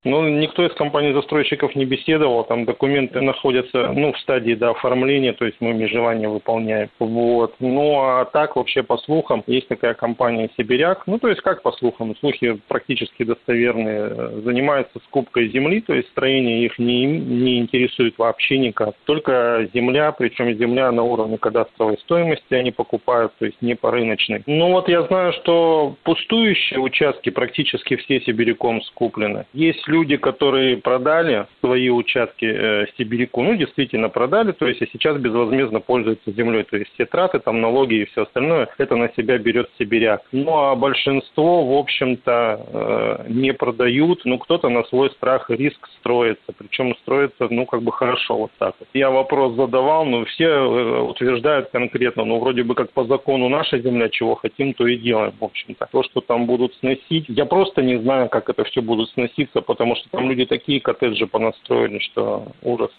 Ну, 0.03 0.27
никто 0.29 0.65
из 0.65 0.73
компаний 0.73 1.13
застройщиков 1.13 1.75
не 1.75 1.85
беседовал, 1.85 2.45
там 2.45 2.65
документы 2.65 3.21
находятся, 3.21 3.93
ну, 3.95 4.13
в 4.13 4.19
стадии, 4.21 4.55
да, 4.55 4.71
оформления, 4.71 5.35
то 5.35 5.45
есть 5.45 5.59
мы 5.61 5.75
межевание 5.75 6.29
выполняем, 6.29 6.89
вот. 6.99 7.55
Ну, 7.61 8.01
а 8.01 8.25
так, 8.25 8.57
вообще, 8.57 8.83
по 8.83 8.97
слухам, 8.97 9.45
есть 9.47 9.69
такая 9.69 9.93
компания 9.93 10.49
«Сибиряк», 10.57 11.07
ну, 11.07 11.19
то 11.19 11.29
есть 11.29 11.43
как 11.43 11.63
по 11.63 11.73
слухам, 11.73 12.17
слухи 12.17 12.59
практически 12.67 13.25
достоверные, 13.25 14.41
занимаются 14.41 15.01
скупкой 15.05 15.51
земли, 15.51 15.83
то 15.83 15.93
есть 15.93 16.09
строение 16.09 16.65
их 16.65 16.79
не, 16.79 17.05
не 17.05 17.59
интересует 17.59 18.17
вообще 18.17 18.59
никак, 18.59 18.95
только 19.05 19.69
земля, 19.75 20.13
причем 20.13 20.51
земля 20.55 20.91
на 20.93 21.03
уровне 21.03 21.37
кадастровой 21.37 21.99
стоимости 21.99 22.55
они 22.55 22.71
покупают, 22.71 23.33
то 23.39 23.45
есть 23.45 23.61
не 23.61 23.75
по 23.75 23.91
рыночной. 23.91 24.43
Ну, 24.47 24.73
вот 24.73 24.89
я 24.89 25.03
знаю, 25.03 25.35
что 25.35 25.95
пустующие 26.05 26.81
участки 26.81 27.29
практически 27.29 27.97
все 27.97 28.21
Сибиряком 28.21 28.81
скуплены. 28.83 29.45
Есть 29.53 29.87
люди, 29.91 30.17
которые 30.17 30.77
продали 30.77 31.47
свои 31.61 31.91
участки 31.91 32.45
э, 32.45 32.87
Сибиряку, 32.97 33.43
ну, 33.43 33.57
действительно 33.57 34.09
продали, 34.09 34.53
то 34.53 34.67
есть 34.67 34.81
и 34.83 34.89
сейчас 34.93 35.19
безвозмездно 35.19 35.81
пользуются 35.81 36.31
землей, 36.33 36.63
то 36.63 36.77
есть 36.77 36.93
все 36.95 37.07
траты, 37.07 37.41
там, 37.41 37.61
налоги 37.61 37.95
и 37.95 38.05
все 38.07 38.23
остальное, 38.23 38.69
это 38.79 38.97
на 38.97 39.13
себя 39.15 39.39
берет 39.39 39.69
Сибиряк. 39.79 40.23
Ну, 40.33 40.57
а 40.57 40.77
большинство, 40.77 41.65
в 41.65 41.79
общем-то, 41.79 42.67
э, 42.73 43.25
не 43.29 43.53
продают, 43.53 44.23
ну, 44.25 44.39
кто-то 44.39 44.69
на 44.69 44.85
свой 44.85 45.11
страх 45.11 45.51
и 45.51 45.57
риск 45.57 45.89
строится, 45.99 46.53
причем 46.57 46.95
строится, 47.03 47.49
ну, 47.51 47.67
как 47.67 47.83
бы 47.83 47.93
хорошо 47.93 48.37
вот 48.37 48.51
так 48.59 48.75
вот. 48.79 48.89
Я 48.95 49.11
вопрос 49.11 49.55
задавал, 49.55 50.05
но 50.05 50.25
все 50.25 50.47
э, 50.47 51.01
утверждают 51.03 51.71
конкретно, 51.71 52.25
ну, 52.25 52.39
вроде 52.39 52.63
бы 52.63 52.75
как 52.75 52.93
по 52.93 53.05
закону 53.05 53.49
наша 53.49 53.79
земля, 53.79 54.09
чего 54.09 54.37
хотим, 54.37 54.75
то 54.75 54.87
и 54.87 54.97
делаем, 54.97 55.33
в 55.39 55.45
общем-то. 55.45 55.89
То, 55.91 56.03
что 56.03 56.21
там 56.21 56.47
будут 56.47 56.75
сносить, 56.77 57.25
я 57.29 57.45
просто 57.45 57.83
не 57.83 57.99
знаю, 57.99 58.29
как 58.29 58.49
это 58.49 58.65
все 58.65 58.81
будут 58.83 59.11
сноситься, 59.11 59.61
потому 59.61 59.80
что 59.97 60.09
там 60.11 60.29
люди 60.29 60.47
такие 60.47 60.81
коттеджи 60.81 61.27
понастроили, 61.27 61.99
что 61.99 62.47
ужас. 62.63 62.91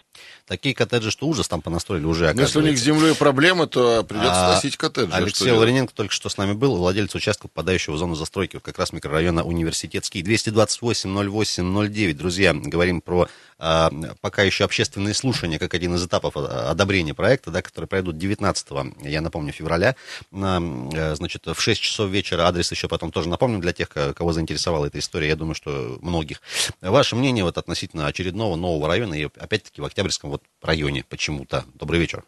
Такие 0.46 0.74
коттеджи, 0.74 1.10
что 1.10 1.26
ужас 1.26 1.48
там 1.48 1.62
понастроили 1.62 2.04
уже, 2.04 2.32
Ну, 2.34 2.40
Если 2.42 2.58
у 2.58 2.62
них 2.62 2.76
с 2.76 2.82
землей 2.82 3.14
проблемы, 3.14 3.66
то 3.66 4.02
придется 4.02 4.48
А, 4.48 4.52
сносить 4.52 4.76
коттеджи. 4.76 5.10
а 5.12 5.16
Алексей 5.18 5.44
делать? 5.44 5.60
Лаврененко 5.60 5.94
только 5.94 6.12
что 6.12 6.28
с 6.28 6.36
нами 6.36 6.52
был, 6.52 6.76
владелец 6.76 7.14
участка, 7.14 7.48
попадающего 7.48 7.94
в 7.94 7.98
зону 7.98 8.14
застройки, 8.16 8.58
как 8.58 8.78
раз 8.78 8.92
микрорайона 8.92 9.44
Университетский. 9.44 10.20
228-08-09. 10.22 12.12
Друзья, 12.14 12.52
говорим 12.54 13.00
про 13.00 13.28
а, 13.58 13.90
пока 14.20 14.42
еще 14.42 14.64
общественные 14.64 15.14
слушания, 15.14 15.58
как 15.58 15.74
один 15.74 15.94
из 15.94 16.04
этапов 16.04 16.36
а, 16.36 16.70
одобрения 16.70 17.14
проекта, 17.14 17.50
да, 17.50 17.62
которые 17.62 17.88
пройдут 17.88 18.18
19 18.18 18.68
я 19.02 19.20
напомню, 19.20 19.52
февраля. 19.52 19.94
На, 20.30 20.60
э, 20.92 21.14
значит, 21.14 21.46
в 21.46 21.60
6 21.60 21.80
часов 21.80 22.10
вечера 22.10 22.42
адрес 22.42 22.70
еще 22.72 22.88
потом 22.88 23.12
тоже 23.12 23.28
напомню 23.28 23.58
для 23.60 23.72
тех, 23.72 23.88
ко- 23.88 24.12
кого 24.14 24.32
заинтересовала 24.32 24.86
эта 24.86 24.98
история. 24.98 25.28
Я 25.28 25.36
думаю, 25.36 25.54
что 25.54 25.98
многих. 26.00 26.40
Ваше 26.80 27.16
мнение 27.16 27.44
вот 27.44 27.58
относительно 27.58 28.06
очередного 28.06 28.56
нового 28.56 28.88
района 28.88 29.14
и 29.14 29.24
опять-таки 29.24 29.80
в 29.80 29.84
Октябрьском 29.84 30.30
вот 30.30 30.42
районе 30.62 31.04
почему-то. 31.08 31.64
Добрый 31.74 32.00
вечер. 32.00 32.22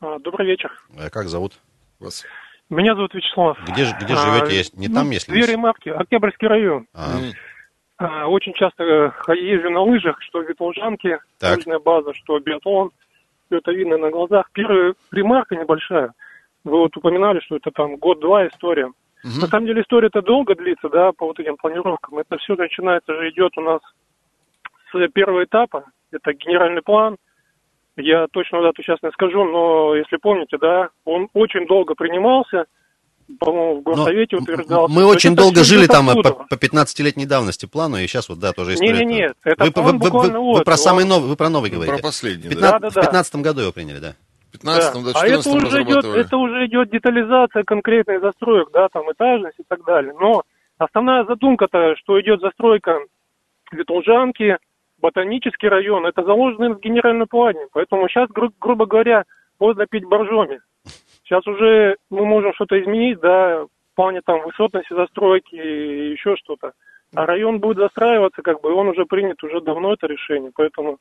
А, 0.00 0.18
Добрый 0.18 0.46
вечер. 0.46 0.70
Э, 0.96 1.10
Как 1.10 1.28
зовут? 1.28 1.54
Вас. 1.98 2.24
Меня 2.68 2.94
зовут 2.94 3.14
Вячеслав. 3.14 3.58
Где, 3.68 3.84
ж- 3.84 3.94
где 4.00 4.14
А, 4.14 4.16
живете? 4.16 4.56
Есть- 4.56 4.76
Не 4.76 4.88
ну, 4.88 4.94
там, 4.94 5.10
если... 5.10 5.32
Две 5.32 5.46
ремарки. 5.46 5.88
Октябрьский 5.88 6.48
район. 6.48 6.86
А, 6.94 7.18
А, 7.98 8.26
Очень 8.28 8.52
часто 8.52 8.84
э, 8.84 9.34
езжу 9.36 9.70
на 9.70 9.80
лыжах, 9.80 10.20
что 10.20 10.40
в 10.40 10.48
Ветлужанке, 10.48 11.18
Так. 11.38 11.56
лыжная 11.56 11.78
база, 11.78 12.12
что 12.12 12.38
биатлон. 12.40 12.90
Все 13.46 13.58
это 13.58 13.70
видно 13.72 13.96
на 13.96 14.10
глазах. 14.10 14.50
Первая 14.52 14.94
ремарка 15.12 15.54
небольшая. 15.56 16.12
Вы 16.64 16.78
вот 16.78 16.94
упоминали, 16.96 17.40
что 17.40 17.56
это 17.56 17.70
там 17.70 17.96
год-два 17.96 18.48
история. 18.48 18.92
На 19.40 19.46
самом 19.48 19.66
деле 19.66 19.82
история 19.82 20.08
это 20.08 20.22
долго 20.22 20.54
длится, 20.54 20.88
да, 20.88 21.12
по 21.12 21.26
вот 21.26 21.38
этим 21.40 21.56
планировкам. 21.56 22.18
Это 22.18 22.38
все 22.38 22.54
начинается 22.54 23.12
же 23.14 23.30
идет 23.30 23.56
у 23.58 23.60
нас 23.60 23.80
с 24.92 25.08
первого 25.08 25.44
этапа. 25.44 25.84
Это 26.12 26.32
генеральный 26.32 26.82
план. 26.82 27.16
Я 27.96 28.26
точно 28.30 28.62
дату 28.62 28.82
сейчас 28.82 28.98
не 29.02 29.10
скажу, 29.12 29.44
но 29.44 29.94
если 29.96 30.16
помните, 30.16 30.58
да, 30.60 30.90
он 31.04 31.28
очень 31.32 31.66
долго 31.66 31.94
принимался. 31.94 32.66
По-моему, 33.40 33.80
в 33.80 33.82
горсовете 33.82 34.36
Но 34.36 34.42
утверждался. 34.42 34.94
Мы 34.94 35.02
есть 35.02 35.16
очень 35.16 35.32
это 35.32 35.42
долго 35.42 35.64
жили 35.64 35.86
там 35.86 36.08
э, 36.10 36.14
по, 36.22 36.32
по 36.48 36.54
15-летней 36.54 37.26
давности 37.26 37.66
плану, 37.66 37.96
и 37.96 38.06
сейчас 38.06 38.28
вот, 38.28 38.38
да, 38.38 38.52
тоже 38.52 38.74
история. 38.74 39.04
Не-не-не, 39.04 39.32
это 39.42 39.64
вы, 39.64 39.72
план 39.72 39.84
вы- 39.86 39.92
вы- 39.92 39.98
буквально 39.98 40.38
вы 40.38 40.44
вот, 40.44 40.64
про 40.64 40.74
он- 40.74 40.78
самый 40.78 41.04
новый, 41.04 41.28
вы 41.30 41.34
про 41.34 41.48
новый 41.48 41.70
Про 41.70 41.76
говорите. 41.80 42.02
последний, 42.04 42.48
В 42.48 42.60
да. 42.60 42.78
15 42.78 42.80
Да-да-да. 42.80 43.00
В 43.02 43.04
15 43.06 43.34
году 43.42 43.60
его 43.62 43.72
приняли, 43.72 43.98
да. 43.98 44.14
15 44.58 44.94
да, 44.94 45.12
да 45.12 45.20
а 45.20 45.26
это 45.26 45.50
уже 45.50 45.82
идет, 45.82 46.04
это 46.04 46.36
уже 46.36 46.66
идет 46.66 46.90
детализация 46.90 47.64
конкретных 47.64 48.20
застроек, 48.20 48.70
да, 48.72 48.88
там 48.88 49.10
этажность 49.10 49.58
и 49.58 49.64
так 49.66 49.84
далее. 49.84 50.14
Но 50.18 50.42
основная 50.78 51.24
задумка-то, 51.24 51.96
что 51.96 52.20
идет 52.20 52.40
застройка 52.40 52.98
Ветлужанки, 53.72 54.58
ботанический 55.00 55.68
район, 55.68 56.06
это 56.06 56.22
заложено 56.22 56.74
в 56.74 56.80
генеральном 56.80 57.26
плане. 57.26 57.66
Поэтому 57.72 58.08
сейчас, 58.08 58.28
гру- 58.30 58.52
грубо 58.60 58.86
говоря, 58.86 59.24
поздно 59.58 59.86
пить 59.86 60.04
боржоми. 60.04 60.60
Сейчас 61.24 61.46
уже 61.46 61.96
мы 62.10 62.24
можем 62.24 62.54
что-то 62.54 62.80
изменить, 62.80 63.18
да, 63.20 63.64
в 63.64 63.96
плане 63.96 64.20
там 64.24 64.42
высотности 64.42 64.94
застройки 64.94 65.54
и 65.54 66.12
еще 66.12 66.36
что-то. 66.36 66.72
А 67.14 67.26
район 67.26 67.60
будет 67.60 67.78
застраиваться, 67.78 68.42
как 68.42 68.60
бы 68.60 68.72
он 68.72 68.88
уже 68.88 69.04
принят 69.06 69.42
уже 69.42 69.60
давно 69.60 69.94
это 69.94 70.06
решение. 70.06 70.50
Поэтому 70.54 70.98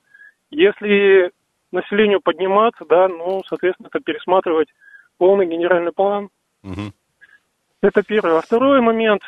если 0.50 1.32
населению 1.76 2.22
подниматься, 2.22 2.86
да, 2.86 3.08
ну, 3.08 3.44
соответственно, 3.48 3.88
это 3.88 4.00
пересматривать 4.00 4.70
полный 5.18 5.46
генеральный 5.46 5.92
план. 5.92 6.30
Угу. 6.64 6.92
Это 7.82 8.04
первое. 8.04 8.38
А 8.38 8.42
второй 8.42 8.82
момент, 8.82 9.22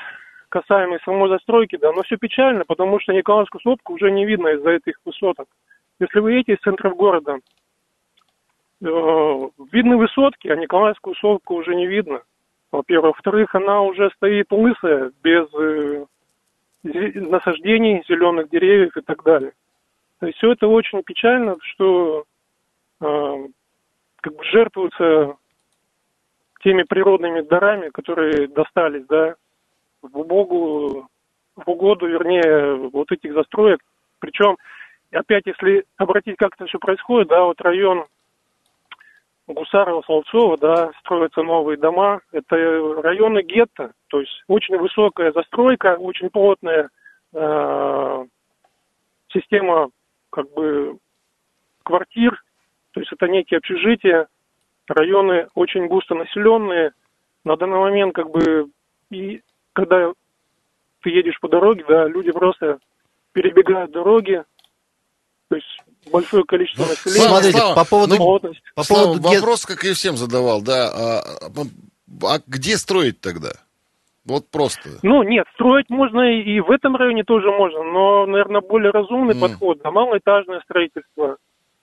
касаемый 0.49 0.99
самой 1.05 1.29
застройки, 1.29 1.77
да, 1.77 1.91
но 1.91 2.01
все 2.03 2.17
печально, 2.17 2.63
потому 2.65 2.99
что 2.99 3.13
Николаевскую 3.13 3.61
сопку 3.61 3.93
уже 3.93 4.09
не 4.11 4.25
видно 4.25 4.47
из-за 4.49 4.71
этих 4.71 4.99
высоток. 5.05 5.47
Если 5.99 6.19
вы 6.19 6.33
едете 6.33 6.53
из 6.53 6.59
центра 6.59 6.89
города, 6.89 7.37
э, 8.81 8.85
видны 9.71 9.97
высотки, 9.97 10.47
а 10.47 10.55
Николаевскую 10.55 11.15
сопку 11.15 11.55
уже 11.55 11.75
не 11.75 11.87
видно. 11.87 12.21
Во-первых. 12.71 13.15
Во-вторых, 13.15 13.55
она 13.55 13.81
уже 13.81 14.09
стоит 14.15 14.51
лысая, 14.51 15.11
без 15.23 15.47
э, 15.53 16.05
насаждений, 16.83 18.03
зеленых 18.07 18.49
деревьев 18.49 18.95
и 18.97 19.01
так 19.01 19.23
далее. 19.23 19.53
То 20.19 20.27
есть 20.27 20.37
все 20.37 20.51
это 20.53 20.67
очень 20.67 21.03
печально, 21.03 21.57
что 21.61 22.25
как 22.99 24.35
бы 24.35 24.43
жертвуются 24.51 25.35
теми 26.61 26.83
природными 26.83 27.41
дарами, 27.41 27.89
которые 27.89 28.47
достались, 28.47 29.05
да, 29.07 29.35
в 30.01 30.17
угоду, 30.17 31.07
в 31.55 31.69
угоду, 31.69 32.07
вернее, 32.07 32.89
вот 32.89 33.11
этих 33.11 33.33
застроек. 33.33 33.79
Причем, 34.19 34.57
опять, 35.11 35.43
если 35.45 35.85
обратить, 35.97 36.37
как 36.37 36.55
это 36.55 36.65
все 36.65 36.79
происходит, 36.79 37.29
да, 37.29 37.43
вот 37.43 37.61
район 37.61 38.05
Гусарова, 39.47 40.01
Солнцова, 40.01 40.57
да, 40.57 40.91
строятся 40.99 41.41
новые 41.41 41.77
дома. 41.77 42.21
Это 42.31 42.55
районы 43.01 43.43
гетто, 43.43 43.93
то 44.07 44.19
есть 44.19 44.43
очень 44.47 44.77
высокая 44.77 45.31
застройка, 45.31 45.95
очень 45.97 46.29
плотная 46.29 46.89
э, 47.33 48.25
система 49.29 49.89
как 50.31 50.51
бы 50.53 50.97
квартир, 51.83 52.43
то 52.97 53.01
есть 53.01 53.13
это 53.13 53.27
некие 53.27 53.59
общежития, 53.59 54.27
районы 54.87 55.49
очень 55.53 55.85
густо 55.85 56.15
населенные. 56.15 56.93
На 57.43 57.55
данный 57.55 57.77
момент 57.77 58.15
как 58.15 58.31
бы 58.31 58.71
и 59.11 59.41
когда 59.73 60.11
ты 61.03 61.11
едешь 61.11 61.39
по 61.39 61.47
дороге, 61.47 61.85
да, 61.87 62.07
люди 62.07 62.31
просто 62.31 62.79
перебегают 63.33 63.91
дороги, 63.91 64.43
то 65.47 65.55
есть 65.57 65.79
большое 66.11 66.43
количество 66.45 66.85
ну, 66.85 66.89
населения. 66.89 67.27
Смотрите, 67.27 67.57
Слава, 67.59 67.75
по 67.75 67.85
поводу, 67.85 68.15
ну, 68.15 68.39
по 68.73 68.83
поводу 68.83 69.21
Слава, 69.21 69.35
вопрос, 69.35 69.65
как 69.67 69.83
я 69.83 69.93
всем 69.93 70.17
задавал, 70.17 70.63
да, 70.63 70.89
а, 70.89 71.19
а, 71.45 72.33
а 72.33 72.39
где 72.47 72.77
строить 72.77 73.21
тогда? 73.21 73.51
Вот 74.25 74.49
просто. 74.49 74.89
Ну, 75.03 75.21
нет, 75.21 75.45
строить 75.53 75.91
можно 75.91 76.21
и 76.41 76.59
в 76.61 76.71
этом 76.71 76.95
районе 76.95 77.23
тоже 77.23 77.51
можно, 77.51 77.83
но, 77.83 78.25
наверное, 78.25 78.61
более 78.61 78.89
разумный 78.89 79.35
mm. 79.35 79.39
подход 79.39 79.83
на 79.83 79.91
малоэтажное 79.91 80.61
строительство, 80.61 81.37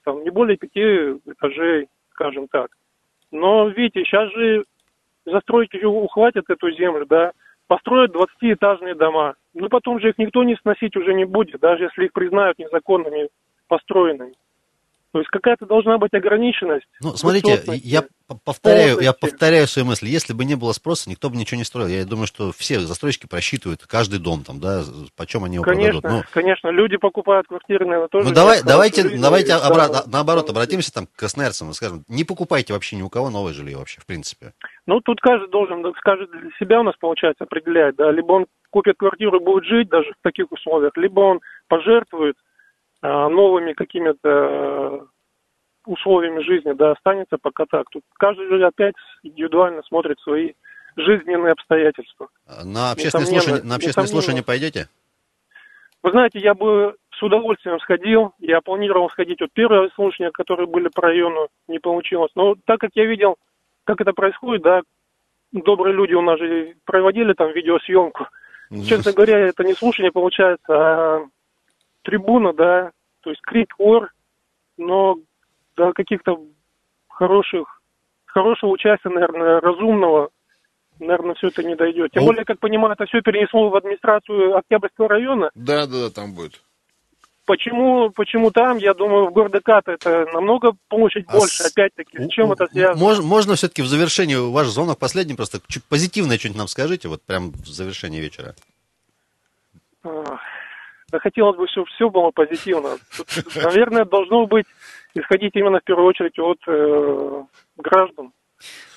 там, 0.04 0.22
не 0.22 0.30
более 0.30 0.56
пяти 0.56 0.80
этажей, 1.26 1.88
скажем 2.12 2.48
так. 2.48 2.70
Но, 3.30 3.68
видите, 3.68 4.04
сейчас 4.04 4.30
же 4.32 4.64
застройки 5.26 5.82
ухватят 5.84 6.44
эту 6.48 6.70
землю, 6.72 7.06
да, 7.06 7.32
построят 7.66 8.14
20-этажные 8.14 8.94
дома. 8.94 9.34
Ну, 9.54 9.68
потом 9.68 10.00
же 10.00 10.10
их 10.10 10.18
никто 10.18 10.44
не 10.44 10.56
сносить 10.56 10.96
уже 10.96 11.14
не 11.14 11.24
будет, 11.24 11.60
даже 11.60 11.84
если 11.84 12.04
их 12.04 12.12
признают 12.12 12.58
незаконными 12.58 13.28
построенными. 13.68 14.34
То 15.14 15.20
есть 15.20 15.30
какая-то 15.30 15.64
должна 15.66 15.96
быть 15.96 16.12
ограниченность. 16.12 16.86
Ну, 17.00 17.10
смотрите, 17.10 17.62
я 17.84 18.02
повторяю, 18.44 18.98
я 18.98 19.12
повторяю 19.12 19.68
свои 19.68 19.84
мысли. 19.84 20.08
Если 20.08 20.32
бы 20.32 20.44
не 20.44 20.56
было 20.56 20.72
спроса, 20.72 21.08
никто 21.08 21.30
бы 21.30 21.36
ничего 21.36 21.56
не 21.56 21.62
строил. 21.62 21.86
Я 21.86 22.04
думаю, 22.04 22.26
что 22.26 22.50
все 22.50 22.80
застройщики 22.80 23.28
просчитывают 23.28 23.86
каждый 23.86 24.18
дом 24.18 24.42
там, 24.42 24.58
да, 24.58 24.82
почем 25.16 25.44
они 25.44 25.54
его 25.54 25.64
конечно, 25.64 26.00
продадут. 26.00 26.26
Ну, 26.26 26.32
конечно, 26.32 26.68
люди 26.70 26.96
покупают 26.96 27.46
квартиры, 27.46 27.86
наверное, 27.86 28.08
тоже. 28.08 28.26
Ну, 28.26 28.34
давай, 28.34 28.60
давайте, 28.64 29.16
давайте 29.16 29.52
обра- 29.52 30.02
наоборот 30.10 30.50
обратимся 30.50 30.92
там 30.92 31.06
к 31.06 31.14
красноярцам 31.14 31.70
и 31.70 31.74
скажем, 31.74 32.02
не 32.08 32.24
покупайте 32.24 32.72
вообще 32.72 32.96
ни 32.96 33.02
у 33.02 33.08
кого 33.08 33.30
новое 33.30 33.52
жилье 33.52 33.78
вообще, 33.78 34.00
в 34.00 34.06
принципе. 34.06 34.52
Ну, 34.88 35.00
тут 35.00 35.20
каждый 35.20 35.48
должен, 35.48 35.84
скажет 35.98 36.28
для 36.32 36.50
себя 36.58 36.80
у 36.80 36.82
нас 36.82 36.96
получается 36.98 37.44
определять, 37.44 37.94
да, 37.94 38.10
либо 38.10 38.32
он 38.32 38.46
купит 38.70 38.96
квартиру 38.98 39.38
и 39.38 39.44
будет 39.44 39.64
жить 39.64 39.88
даже 39.88 40.10
в 40.10 40.22
таких 40.24 40.50
условиях, 40.50 40.96
либо 40.96 41.20
он 41.20 41.40
пожертвует 41.68 42.34
новыми 43.04 43.74
какими-то 43.74 45.06
условиями 45.86 46.40
жизни, 46.42 46.72
да, 46.72 46.92
останется 46.92 47.36
пока 47.40 47.66
так. 47.66 47.88
Тут 47.90 48.02
каждый 48.18 48.64
опять 48.64 48.94
индивидуально 49.22 49.82
смотрит 49.82 50.18
свои 50.20 50.52
жизненные 50.96 51.52
обстоятельства. 51.52 52.28
На 52.64 52.92
общественное, 52.92 53.26
слушание, 53.26 53.62
на 53.62 53.74
общественное 53.74 54.08
слушание 54.08 54.42
пойдете? 54.42 54.88
Вы 56.02 56.10
знаете, 56.10 56.38
я 56.38 56.54
бы 56.54 56.96
с 57.10 57.22
удовольствием 57.22 57.78
сходил. 57.80 58.32
Я 58.38 58.60
планировал 58.60 59.10
сходить. 59.10 59.40
Вот 59.40 59.50
первое 59.52 59.90
слушание, 59.94 60.30
которые 60.32 60.66
были 60.66 60.88
по 60.88 61.02
району, 61.02 61.48
не 61.68 61.78
получилось. 61.78 62.30
Но 62.34 62.54
так 62.64 62.78
как 62.78 62.90
я 62.94 63.04
видел, 63.04 63.36
как 63.84 64.00
это 64.00 64.12
происходит, 64.12 64.62
да, 64.62 64.82
добрые 65.52 65.94
люди 65.94 66.14
у 66.14 66.22
нас 66.22 66.38
же 66.38 66.74
проводили 66.84 67.32
там 67.32 67.52
видеосъемку. 67.52 68.26
Честно 68.88 69.12
говоря, 69.12 69.38
это 69.38 69.62
не 69.62 69.74
слушание 69.74 70.10
получается, 70.10 70.64
а 70.68 71.26
трибуна, 72.04 72.52
да, 72.52 72.92
то 73.22 73.30
есть 73.30 73.42
крик 73.42 73.74
ор, 73.78 74.12
но 74.76 75.16
до 75.76 75.92
каких-то 75.92 76.38
хороших, 77.08 77.82
хорошего 78.26 78.70
участия, 78.70 79.08
наверное, 79.08 79.60
разумного, 79.60 80.30
наверное, 81.00 81.34
все 81.34 81.48
это 81.48 81.62
не 81.62 81.74
дойдет. 81.74 82.12
Тем 82.12 82.22
ну, 82.22 82.28
более, 82.28 82.44
как 82.44 82.60
понимаю, 82.60 82.92
это 82.92 83.06
все 83.06 83.20
перенесло 83.22 83.70
в 83.70 83.76
администрацию 83.76 84.56
Октябрьского 84.56 85.08
района. 85.08 85.50
Да, 85.54 85.86
да, 85.86 86.04
да, 86.04 86.10
там 86.10 86.34
будет. 86.34 86.60
Почему, 87.46 88.08
почему 88.10 88.50
там? 88.50 88.78
Я 88.78 88.94
думаю, 88.94 89.26
в 89.26 89.32
городе 89.32 89.60
Ката 89.60 89.92
это 89.92 90.26
намного 90.32 90.72
площадь 90.88 91.26
а 91.28 91.38
больше. 91.38 91.62
С... 91.62 91.72
Опять-таки, 91.72 92.18
с 92.18 92.28
чем 92.28 92.52
это 92.52 92.66
связано? 92.68 92.98
Можно, 92.98 93.24
можно 93.24 93.54
все-таки 93.54 93.82
в 93.82 93.86
завершении 93.86 94.36
ваш 94.36 94.68
звонок 94.68 94.98
последний 94.98 95.34
просто 95.34 95.60
чуть 95.68 95.84
позитивное 95.84 96.38
что-нибудь 96.38 96.58
нам 96.58 96.68
скажите, 96.68 97.08
вот 97.08 97.22
прям 97.22 97.50
в 97.50 97.66
завершении 97.66 98.20
вечера. 98.20 98.54
Да 101.14 101.20
хотелось 101.20 101.56
бы, 101.56 101.68
чтобы 101.68 101.86
все 101.94 102.10
было 102.10 102.32
позитивно. 102.32 102.98
Тут, 103.16 103.54
наверное, 103.54 104.04
должно 104.04 104.48
быть 104.48 104.66
исходить 105.14 105.52
именно 105.54 105.78
в 105.78 105.84
первую 105.84 106.08
очередь 106.08 106.36
от 106.40 106.58
э, 106.66 107.42
граждан, 107.76 108.32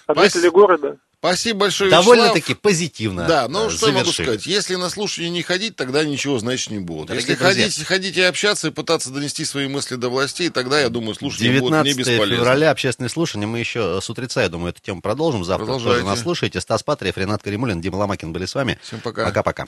от 0.08 0.18
жителей 0.18 0.50
города. 0.50 0.98
Спасибо 1.20 1.60
большое, 1.60 1.92
Довольно-таки 1.92 2.56
позитивно. 2.56 3.28
Да, 3.28 3.48
ну 3.48 3.70
что 3.70 3.86
завершили. 3.86 4.00
могу 4.00 4.12
сказать. 4.12 4.46
Если 4.48 4.76
на 4.76 4.90
слушание 4.90 5.30
не 5.30 5.44
ходить, 5.44 5.76
тогда 5.76 6.04
ничего, 6.04 6.40
значит, 6.40 6.72
не 6.72 6.80
будет. 6.80 7.10
Дорогие 7.10 7.30
Если 7.30 7.44
друзья, 7.44 7.64
ходить, 7.66 7.84
ходить 7.84 8.18
и 8.18 8.22
общаться, 8.24 8.70
и 8.70 8.72
пытаться 8.72 9.12
донести 9.12 9.46
свои 9.46 9.68
мысли 9.68 9.94
до 9.94 10.10
властей, 10.10 10.50
тогда, 10.50 10.82
я 10.82 10.90
думаю, 10.90 11.14
слушание 11.14 11.60
будет 11.60 11.84
не 11.84 11.94
бесполезно. 11.94 12.36
февраля, 12.36 12.72
общественное 12.72 13.10
слушание. 13.10 13.46
Мы 13.46 13.60
еще 13.60 14.02
с 14.02 14.10
утреца, 14.10 14.42
я 14.42 14.50
думаю, 14.50 14.72
эту 14.72 14.82
тему 14.82 15.02
продолжим. 15.02 15.44
Завтра 15.44 15.68
тоже 15.68 16.04
нас 16.04 16.22
слушайте. 16.22 16.62
Стас 16.62 16.82
Патриев, 16.82 17.16
Ренат 17.16 17.44
Каримулин, 17.44 17.80
Дима 17.80 17.98
Ломакин 17.98 18.34
были 18.34 18.46
с 18.46 18.56
вами. 18.56 18.80
Всем 18.82 19.02
пока. 19.02 19.26
Пока-пока. 19.26 19.68